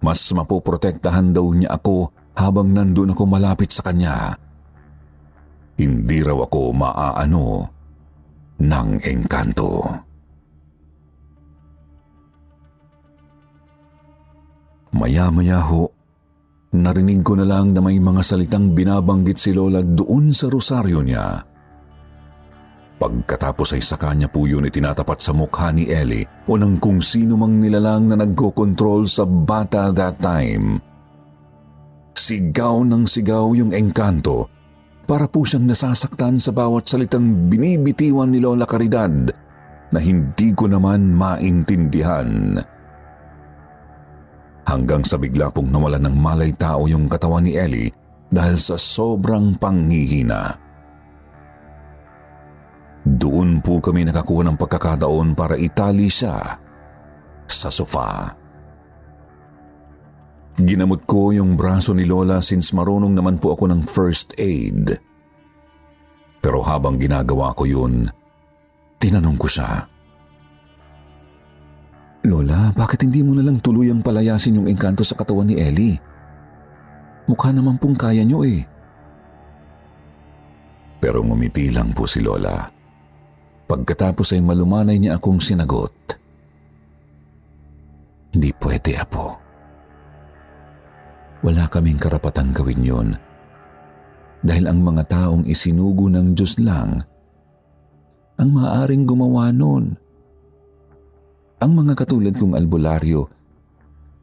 Mas 0.00 0.20
mapoprotektahan 0.32 1.32
daw 1.32 1.48
niya 1.52 1.76
ako 1.76 2.12
habang 2.36 2.72
nandun 2.72 3.12
ako 3.12 3.24
malapit 3.28 3.72
sa 3.72 3.84
kanya. 3.84 4.32
Hindi 5.80 6.20
raw 6.20 6.36
ako 6.44 6.62
maaano 6.76 7.44
ng 8.60 8.88
engkanto. 9.00 9.70
Maya-maya 14.90 15.64
ho, 15.64 15.88
narinig 16.76 17.24
ko 17.24 17.38
na 17.40 17.46
lang 17.48 17.72
na 17.72 17.80
may 17.80 17.96
mga 17.96 18.20
salitang 18.20 18.76
binabanggit 18.76 19.40
si 19.40 19.56
Lola 19.56 19.80
doon 19.80 20.28
sa 20.28 20.52
rosaryo 20.52 21.00
niya. 21.00 21.40
Pagkatapos 23.00 23.80
ay 23.80 23.80
sa 23.80 23.96
kanya 23.96 24.28
po 24.28 24.44
yun 24.44 24.68
itinatapat 24.68 25.24
sa 25.24 25.32
mukha 25.32 25.72
ni 25.72 25.88
Ellie 25.88 26.28
o 26.44 26.60
ng 26.60 26.76
kung 26.76 27.00
sino 27.00 27.40
mang 27.40 27.56
nilalang 27.56 28.12
na 28.12 28.20
nagko-control 28.20 29.08
sa 29.08 29.24
bata 29.24 29.88
that 29.88 30.20
time. 30.20 30.76
Sigaw 32.12 32.84
ng 32.84 33.08
sigaw 33.08 33.56
yung 33.56 33.72
engkanto 33.72 34.52
para 35.08 35.24
po 35.32 35.48
siyang 35.48 35.64
nasasaktan 35.64 36.36
sa 36.36 36.52
bawat 36.52 36.92
salitang 36.92 37.48
binibitiwan 37.48 38.28
ni 38.28 38.36
Lola 38.36 38.68
Caridad 38.68 39.32
na 39.90 39.98
hindi 39.98 40.52
ko 40.52 40.68
naman 40.68 41.16
maintindihan. 41.16 42.60
Hanggang 44.68 45.08
sa 45.08 45.16
bigla 45.16 45.48
pong 45.48 45.72
nawalan 45.72 46.04
ng 46.04 46.16
malay 46.20 46.52
tao 46.52 46.84
yung 46.84 47.08
katawan 47.08 47.48
ni 47.48 47.56
Ellie 47.56 47.90
dahil 48.28 48.60
sa 48.60 48.76
sobrang 48.76 49.56
panghihina. 49.56 50.69
Doon 53.00 53.64
po 53.64 53.80
kami 53.80 54.04
nakakuha 54.04 54.44
ng 54.44 54.56
pagkakataon 54.60 55.32
para 55.32 55.56
itali 55.56 56.12
siya 56.12 56.36
sa 57.48 57.68
sofa. 57.72 58.36
Ginamot 60.60 61.08
ko 61.08 61.32
yung 61.32 61.56
braso 61.56 61.96
ni 61.96 62.04
Lola 62.04 62.44
since 62.44 62.76
marunong 62.76 63.16
naman 63.16 63.40
po 63.40 63.56
ako 63.56 63.72
ng 63.72 63.82
first 63.88 64.36
aid. 64.36 65.00
Pero 66.44 66.60
habang 66.60 67.00
ginagawa 67.00 67.56
ko 67.56 67.64
yun, 67.64 68.04
tinanong 69.00 69.38
ko 69.40 69.48
siya. 69.48 69.88
Lola, 72.28 72.68
bakit 72.76 73.08
hindi 73.08 73.24
mo 73.24 73.32
nalang 73.32 73.64
tuluyang 73.64 74.04
palayasin 74.04 74.60
yung 74.60 74.68
engkanto 74.68 75.00
sa 75.00 75.16
katawan 75.16 75.48
ni 75.48 75.56
Ellie? 75.56 75.96
Mukha 77.24 77.48
naman 77.48 77.80
pong 77.80 77.96
kaya 77.96 78.20
nyo 78.28 78.44
eh. 78.44 78.60
Pero 81.00 81.24
ngumiti 81.24 81.72
lang 81.72 81.96
po 81.96 82.04
si 82.04 82.20
Lola. 82.20 82.79
Pagkatapos 83.70 84.34
ay 84.34 84.42
malumanay 84.42 84.98
niya 84.98 85.22
akong 85.22 85.38
sinagot. 85.38 85.94
Hindi 88.34 88.50
pwede, 88.58 88.98
Apo. 88.98 89.38
Wala 91.46 91.70
kaming 91.70 92.02
karapatang 92.02 92.50
gawin 92.50 92.82
yun. 92.82 93.08
Dahil 94.42 94.66
ang 94.66 94.82
mga 94.82 95.06
taong 95.06 95.46
isinugo 95.46 96.10
ng 96.10 96.34
Diyos 96.34 96.58
lang 96.58 97.06
ang 98.40 98.56
maaaring 98.56 99.04
gumawa 99.04 99.52
nun. 99.52 100.00
Ang 101.60 101.72
mga 101.76 101.92
katulad 101.92 102.32
kong 102.32 102.56
albularyo, 102.56 103.28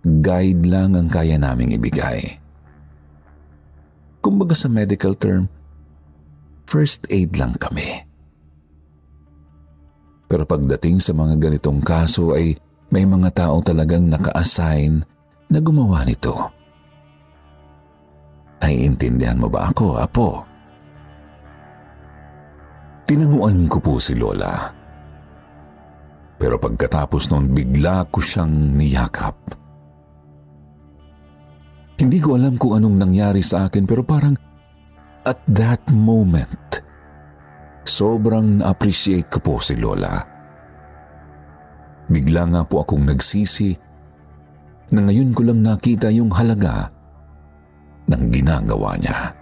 guide 0.01 0.65
lang 0.65 0.97
ang 0.97 1.05
kaya 1.05 1.37
naming 1.37 1.77
ibigay. 1.77 2.41
Kumbaga 4.17 4.57
sa 4.57 4.73
medical 4.73 5.13
term, 5.13 5.45
first 6.65 7.05
aid 7.13 7.37
lang 7.37 7.53
kami. 7.61 8.06
Pero 10.27 10.43
pagdating 10.43 10.99
sa 10.99 11.15
mga 11.15 11.39
ganitong 11.39 11.79
kaso 11.79 12.35
ay 12.35 12.51
may 12.91 13.03
mga 13.07 13.31
tao 13.31 13.63
talagang 13.63 14.07
naka-assign 14.11 15.03
na 15.47 15.59
gumawa 15.63 16.03
nito. 16.03 16.35
Naiintindihan 18.59 19.39
mo 19.39 19.47
ba 19.47 19.71
ako, 19.71 19.87
Apo? 19.95 20.29
Tinanguan 23.07 23.71
ko 23.71 23.79
po 23.79 23.95
si 23.95 24.11
Lola. 24.19 24.67
Pero 26.35 26.59
pagkatapos 26.59 27.31
noon 27.31 27.55
bigla 27.55 28.03
ko 28.11 28.19
siyang 28.19 28.75
niyakap. 28.75 29.35
Hindi 31.97 32.19
ko 32.19 32.35
alam 32.35 32.59
kung 32.59 32.77
anong 32.77 32.99
nangyari 32.99 33.41
sa 33.41 33.71
akin 33.71 33.87
pero 33.87 34.03
parang 34.03 34.35
at 35.25 35.39
that 35.49 35.81
moment, 35.91 36.83
sobrang 37.87 38.61
na-appreciate 38.61 39.27
ko 39.31 39.39
po 39.41 39.53
si 39.57 39.75
Lola. 39.79 40.19
Bigla 42.07 42.43
nga 42.47 42.61
po 42.63 42.83
akong 42.83 43.03
nagsisi 43.03 43.75
na 44.95 45.03
ngayon 45.03 45.35
ko 45.35 45.41
lang 45.43 45.59
nakita 45.59 46.07
yung 46.07 46.31
halaga 46.31 46.87
ng 48.07 48.23
ginagawa 48.31 48.95
niya. 48.95 49.35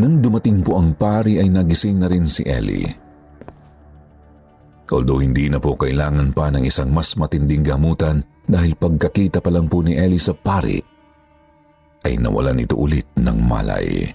Nang 0.00 0.16
dumating 0.24 0.64
po 0.64 0.80
ang 0.80 0.96
pari 0.96 1.36
ay 1.36 1.52
nagising 1.52 2.00
na 2.00 2.08
rin 2.08 2.24
si 2.24 2.40
Ellie. 2.48 2.88
Although 4.90 5.22
hindi 5.22 5.46
na 5.46 5.62
po 5.62 5.76
kailangan 5.78 6.34
pa 6.34 6.50
ng 6.50 6.66
isang 6.66 6.90
mas 6.90 7.14
matinding 7.14 7.62
gamutan 7.62 8.24
dahil 8.48 8.74
pagkakita 8.74 9.38
pa 9.38 9.52
lang 9.52 9.70
po 9.70 9.84
ni 9.84 9.94
Ellie 9.94 10.18
sa 10.18 10.34
pari, 10.34 10.82
ay 12.04 12.16
nawalan 12.16 12.62
ito 12.62 12.76
ulit 12.76 13.06
ng 13.16 13.38
malay. 13.44 14.08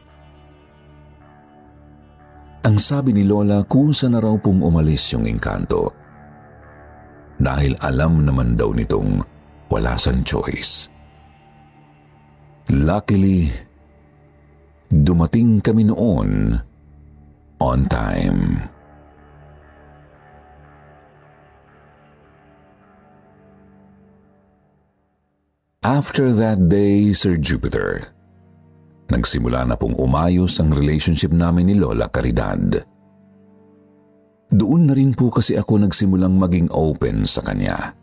Ang 2.66 2.82
sabi 2.82 3.14
ni 3.14 3.22
Lola 3.22 3.62
kung 3.62 3.94
saan 3.94 4.18
na 4.18 4.20
raw 4.22 4.34
pong 4.42 4.66
umalis 4.66 5.14
yung 5.14 5.30
engkanto. 5.30 5.94
Dahil 7.38 7.78
alam 7.78 8.26
naman 8.26 8.58
daw 8.58 8.74
nitong 8.74 9.22
wala 9.70 9.94
sang 10.02 10.26
choice. 10.26 10.90
Luckily, 12.74 13.54
dumating 14.90 15.62
kami 15.62 15.86
noon 15.86 16.58
on 17.62 17.80
time. 17.86 18.75
After 25.86 26.34
that 26.42 26.66
day, 26.66 27.14
Sir 27.14 27.38
Jupiter, 27.38 28.10
nagsimula 29.06 29.70
na 29.70 29.78
pong 29.78 29.94
umayos 30.02 30.58
ang 30.58 30.74
relationship 30.74 31.30
namin 31.30 31.70
ni 31.70 31.78
Lola 31.78 32.10
Caridad. 32.10 32.82
Doon 34.50 34.90
na 34.90 34.98
rin 34.98 35.14
po 35.14 35.30
kasi 35.30 35.54
ako 35.54 35.86
nagsimulang 35.86 36.42
maging 36.42 36.74
open 36.74 37.22
sa 37.30 37.46
kanya. 37.46 37.94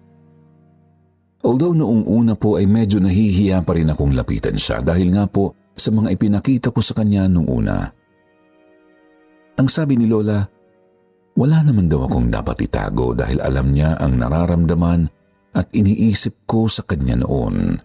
Although 1.42 1.74
noong 1.74 2.06
una 2.06 2.38
po 2.38 2.54
ay 2.54 2.70
medyo 2.70 3.02
nahihiya 3.02 3.66
pa 3.66 3.74
rin 3.74 3.90
akong 3.90 4.14
lapitan 4.14 4.54
siya 4.54 4.78
dahil 4.78 5.10
nga 5.10 5.26
po 5.26 5.74
sa 5.74 5.90
mga 5.90 6.14
ipinakita 6.14 6.70
ko 6.70 6.78
sa 6.78 6.94
kanya 6.94 7.26
noong 7.26 7.48
una. 7.50 7.82
Ang 9.58 9.66
sabi 9.66 9.98
ni 9.98 10.06
Lola, 10.06 10.38
wala 11.34 11.58
naman 11.66 11.90
daw 11.90 12.06
akong 12.06 12.30
dapat 12.30 12.62
itago 12.62 13.10
dahil 13.10 13.42
alam 13.42 13.74
niya 13.74 13.98
ang 13.98 14.22
nararamdaman 14.22 15.21
at 15.52 15.68
iniisip 15.72 16.48
ko 16.48 16.68
sa 16.68 16.84
kanya 16.84 17.20
noon. 17.20 17.76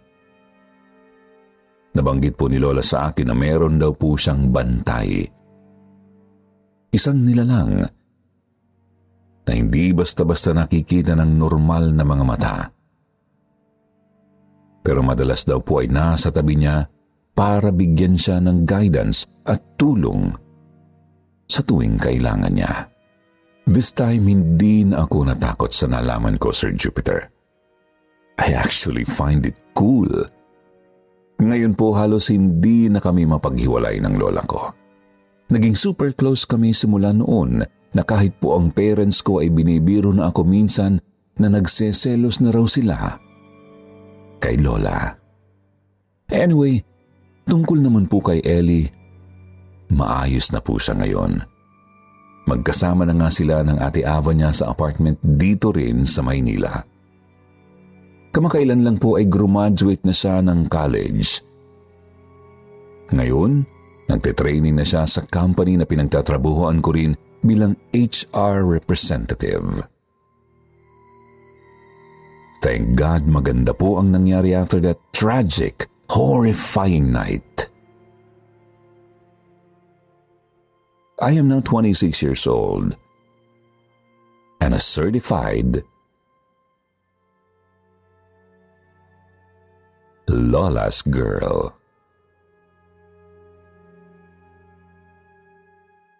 Nabanggit 1.97 2.37
po 2.37 2.45
ni 2.45 2.61
Lola 2.61 2.85
sa 2.85 3.09
akin 3.09 3.33
na 3.33 3.35
meron 3.35 3.81
daw 3.81 3.91
po 3.97 4.13
siyang 4.13 4.53
bantay. 4.53 5.25
Isang 6.93 7.25
nilalang 7.25 7.83
na 9.47 9.51
hindi 9.51 9.91
basta-basta 9.95 10.53
nakikita 10.53 11.17
ng 11.17 11.31
normal 11.39 11.95
na 11.95 12.03
mga 12.05 12.23
mata. 12.27 12.55
Pero 14.83 15.03
madalas 15.03 15.43
daw 15.43 15.59
po 15.59 15.83
ay 15.83 15.91
nasa 15.91 16.31
tabi 16.31 16.55
niya 16.55 16.85
para 17.35 17.73
bigyan 17.73 18.15
siya 18.15 18.39
ng 18.39 18.63
guidance 18.63 19.27
at 19.43 19.59
tulong 19.75 20.31
sa 21.47 21.63
tuwing 21.63 21.99
kailangan 21.99 22.53
niya. 22.53 22.87
This 23.67 23.91
time, 23.91 24.31
hindi 24.31 24.87
na 24.87 25.03
ako 25.03 25.27
natakot 25.27 25.71
sa 25.75 25.91
nalaman 25.91 26.39
ko, 26.39 26.55
Sir 26.55 26.71
Jupiter. 26.71 27.36
I 28.37 28.53
actually 28.53 29.03
find 29.03 29.45
it 29.45 29.57
cool. 29.73 30.09
Ngayon 31.37 31.77
po 31.77 31.93
halos 31.93 32.33
hindi 32.33 32.89
na 32.89 32.97
kami 32.97 33.25
mapaghiwalay 33.29 34.01
ng 34.01 34.15
lola 34.17 34.41
ko. 34.45 34.73
Naging 35.53 35.77
super 35.77 36.11
close 36.13 36.43
kami 36.43 36.73
simula 36.73 37.13
noon 37.13 37.61
na 37.93 38.01
kahit 38.03 38.35
po 38.37 38.57
ang 38.57 38.73
parents 38.73 39.23
ko 39.23 39.39
ay 39.39 39.53
binibiro 39.53 40.11
na 40.11 40.29
ako 40.29 40.43
minsan 40.43 40.99
na 41.37 41.47
nagseselos 41.47 42.41
na 42.41 42.49
raw 42.49 42.65
sila 42.65 42.97
kay 44.37 44.57
lola. 44.61 45.17
Anyway, 46.29 46.81
tungkol 47.47 47.79
naman 47.81 48.05
po 48.05 48.21
kay 48.21 48.43
Ellie, 48.43 48.91
maayos 49.89 50.51
na 50.53 50.61
po 50.61 50.77
siya 50.77 50.99
ngayon. 50.99 51.41
Magkasama 52.47 53.03
na 53.03 53.15
nga 53.15 53.29
sila 53.31 53.59
ng 53.63 53.79
ate 53.79 54.07
Ava 54.07 54.31
niya 54.31 54.55
sa 54.55 54.71
apartment 54.71 55.19
dito 55.19 55.71
rin 55.71 56.07
sa 56.07 56.23
Maynila. 56.23 56.96
Kamakailan 58.37 58.85
lang 58.85 59.01
po 59.01 59.17
ay 59.17 59.25
graduate 59.25 60.05
na 60.05 60.13
siya 60.13 60.45
ng 60.45 60.69
college. 60.69 61.41
Ngayon, 63.09 63.65
nagte-training 64.05 64.77
na 64.77 64.85
siya 64.85 65.09
sa 65.09 65.25
company 65.25 65.73
na 65.73 65.89
pinagtatrabuhoan 65.89 66.77
ko 66.77 66.93
rin 66.93 67.17
bilang 67.41 67.73
HR 67.97 68.61
representative. 68.61 69.89
Thank 72.61 72.93
God 72.93 73.25
maganda 73.25 73.73
po 73.73 73.97
ang 73.97 74.13
nangyari 74.13 74.53
after 74.53 74.77
that 74.85 75.01
tragic, 75.17 75.89
horrifying 76.05 77.09
night. 77.09 77.65
I 81.17 81.33
am 81.33 81.49
now 81.49 81.65
26 81.65 82.21
years 82.21 82.45
old 82.45 82.93
and 84.61 84.77
a 84.77 84.81
certified 84.81 85.81
Lola's 90.27 91.01
Girl. 91.07 91.71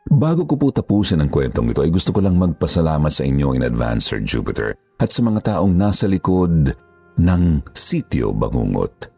Bago 0.07 0.47
ko 0.47 0.55
po 0.55 0.71
tapusin 0.71 1.19
ang 1.19 1.27
kwentong 1.27 1.69
ito 1.75 1.83
ay 1.83 1.91
gusto 1.91 2.15
ko 2.15 2.23
lang 2.23 2.39
magpasalamat 2.39 3.11
sa 3.11 3.27
inyo 3.27 3.53
in 3.53 3.67
advance, 3.67 4.07
Sir 4.09 4.23
Jupiter, 4.23 4.73
at 4.97 5.11
sa 5.11 5.21
mga 5.21 5.51
taong 5.51 5.75
nasa 5.75 6.07
likod 6.07 6.71
ng 7.19 7.43
Sitio 7.75 8.31
Bangungot. 8.31 9.11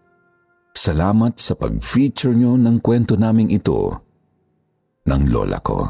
Salamat 0.73 1.37
sa 1.37 1.53
pag-feature 1.53 2.33
nyo 2.33 2.57
ng 2.57 2.81
kwento 2.81 3.13
naming 3.13 3.53
ito 3.53 3.93
ng 5.05 5.23
lola 5.29 5.61
ko. 5.61 5.85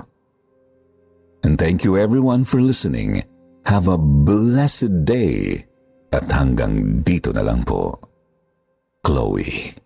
And 1.47 1.55
thank 1.55 1.87
you 1.87 1.95
everyone 1.95 2.43
for 2.43 2.59
listening. 2.59 3.23
Have 3.63 3.87
a 3.87 3.95
blessed 3.95 5.07
day 5.07 5.63
at 6.11 6.27
hanggang 6.27 6.99
dito 7.07 7.31
na 7.31 7.45
lang 7.45 7.63
po. 7.63 8.08
Chloe. 9.03 9.79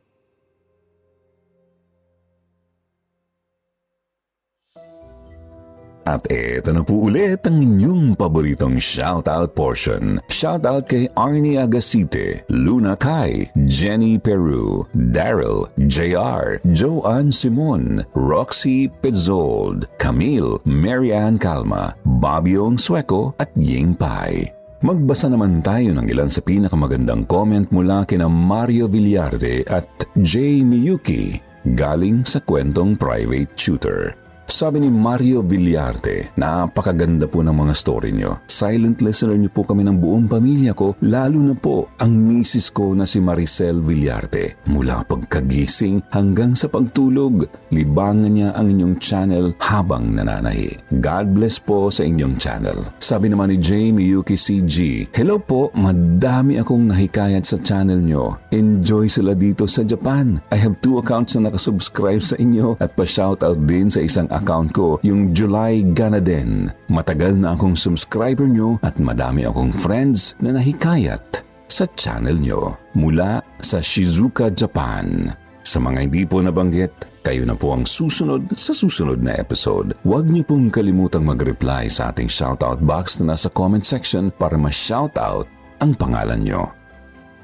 At 6.03 6.27
eto 6.27 6.75
na 6.75 6.83
po 6.83 7.07
ulit 7.07 7.47
ang 7.47 7.63
inyong 7.63 8.19
paboritong 8.19 8.75
shoutout 8.75 9.55
portion. 9.55 10.19
Shoutout 10.27 10.91
kay 10.91 11.07
Arnie 11.15 11.55
Agasite, 11.55 12.43
Luna 12.51 12.99
Kai, 12.99 13.47
Jenny 13.71 14.19
Peru, 14.19 14.83
Daryl, 14.91 15.71
JR, 15.87 16.59
Joanne 16.75 17.31
Simon, 17.31 18.03
Roxy 18.11 18.91
Pizzold, 18.99 19.87
Camille, 19.95 20.59
Marianne 20.67 21.39
Calma, 21.39 21.95
Babiong 22.03 22.75
Sueco 22.75 23.31
at 23.39 23.55
Ying 23.55 23.95
Pai. 23.95 24.62
Magbasa 24.83 25.31
naman 25.31 25.63
tayo 25.63 25.95
ng 25.95 26.11
ilan 26.11 26.27
sa 26.27 26.43
pinakamagandang 26.43 27.23
comment 27.23 27.63
mula 27.71 28.03
kina 28.03 28.27
Mario 28.27 28.91
Villarde 28.91 29.63
at 29.63 29.87
Jay 30.19 30.59
Miyuki 30.59 31.39
galing 31.71 32.27
sa 32.27 32.43
kwentong 32.43 32.99
private 32.99 33.47
tutor. 33.55 34.22
Sabi 34.43 34.83
ni 34.83 34.91
Mario 34.91 35.39
Villarte, 35.39 36.35
napakaganda 36.35 37.31
po 37.31 37.39
ng 37.39 37.55
mga 37.55 37.73
story 37.73 38.11
nyo. 38.11 38.43
Silent 38.43 38.99
listener 38.99 39.39
niyo 39.39 39.47
po 39.55 39.63
kami 39.63 39.87
ng 39.87 39.95
buong 39.95 40.27
pamilya 40.27 40.75
ko, 40.75 40.99
lalo 40.99 41.39
na 41.39 41.55
po 41.55 41.87
ang 42.03 42.11
misis 42.11 42.67
ko 42.67 42.91
na 42.91 43.07
si 43.07 43.23
Maricel 43.23 43.79
Villarte. 43.79 44.59
Mula 44.67 45.07
pagkagising 45.07 46.11
hanggang 46.11 46.59
sa 46.59 46.67
pagtulog, 46.67 47.47
libangan 47.71 48.35
niya 48.35 48.49
ang 48.51 48.67
inyong 48.67 48.95
channel 48.99 49.55
habang 49.63 50.11
nananahi. 50.11 50.91
God 50.99 51.31
bless 51.31 51.63
po 51.63 51.87
sa 51.87 52.03
inyong 52.03 52.35
channel. 52.35 52.83
Sabi 52.99 53.31
naman 53.31 53.55
ni 53.55 53.57
Jamie 53.63 54.11
Yuki 54.11 54.35
CG, 54.35 55.07
Hello 55.15 55.39
po, 55.39 55.71
madami 55.71 56.59
akong 56.59 56.91
nahikayat 56.91 57.47
sa 57.47 57.55
channel 57.63 58.03
nyo. 58.03 58.35
Enjoy 58.51 59.07
sila 59.07 59.39
dito 59.39 59.71
sa 59.71 59.87
Japan. 59.87 60.43
I 60.51 60.59
have 60.59 60.75
two 60.83 60.99
accounts 60.99 61.39
na 61.39 61.47
nakasubscribe 61.47 62.19
sa 62.19 62.35
inyo 62.35 62.75
at 62.83 62.91
pa-shoutout 62.91 63.63
din 63.63 63.87
sa 63.87 64.03
isang 64.03 64.27
account 64.33 64.73
ko, 64.73 64.97
yung 65.05 65.31
July 65.31 65.85
Ganaden. 65.93 66.73
Matagal 66.89 67.37
na 67.37 67.53
akong 67.53 67.77
subscriber 67.77 68.49
nyo 68.49 68.81
at 68.81 68.97
madami 68.97 69.45
akong 69.45 69.69
friends 69.69 70.33
na 70.41 70.57
nahikayat 70.57 71.45
sa 71.69 71.85
channel 71.97 72.37
nyo 72.37 72.77
mula 72.93 73.41
sa 73.61 73.81
Shizuoka, 73.81 74.53
Japan. 74.53 75.31
Sa 75.63 75.79
mga 75.79 76.05
hindi 76.05 76.27
po 76.27 76.43
nabanggit, 76.43 77.23
kayo 77.23 77.47
na 77.47 77.55
po 77.55 77.71
ang 77.71 77.87
susunod 77.87 78.51
sa 78.51 78.75
susunod 78.75 79.23
na 79.23 79.39
episode. 79.39 79.95
Huwag 80.03 80.27
niyo 80.27 80.43
pong 80.43 80.67
kalimutang 80.67 81.23
mag-reply 81.23 81.87
sa 81.87 82.11
ating 82.11 82.27
shoutout 82.27 82.83
box 82.83 83.23
na 83.23 83.33
nasa 83.33 83.47
comment 83.47 83.81
section 83.81 84.27
para 84.35 84.59
ma-shoutout 84.59 85.47
ang 85.79 85.95
pangalan 85.95 86.43
nyo. 86.43 86.67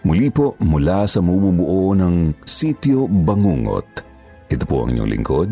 Muli 0.04 0.28
po 0.32 0.60
mula 0.60 1.08
sa 1.08 1.24
mumubuo 1.24 1.96
ng 1.96 2.44
Sitio 2.44 3.08
Bangungot. 3.08 4.04
Ito 4.52 4.64
po 4.68 4.84
ang 4.84 4.96
inyong 4.96 5.12
lingkod, 5.12 5.52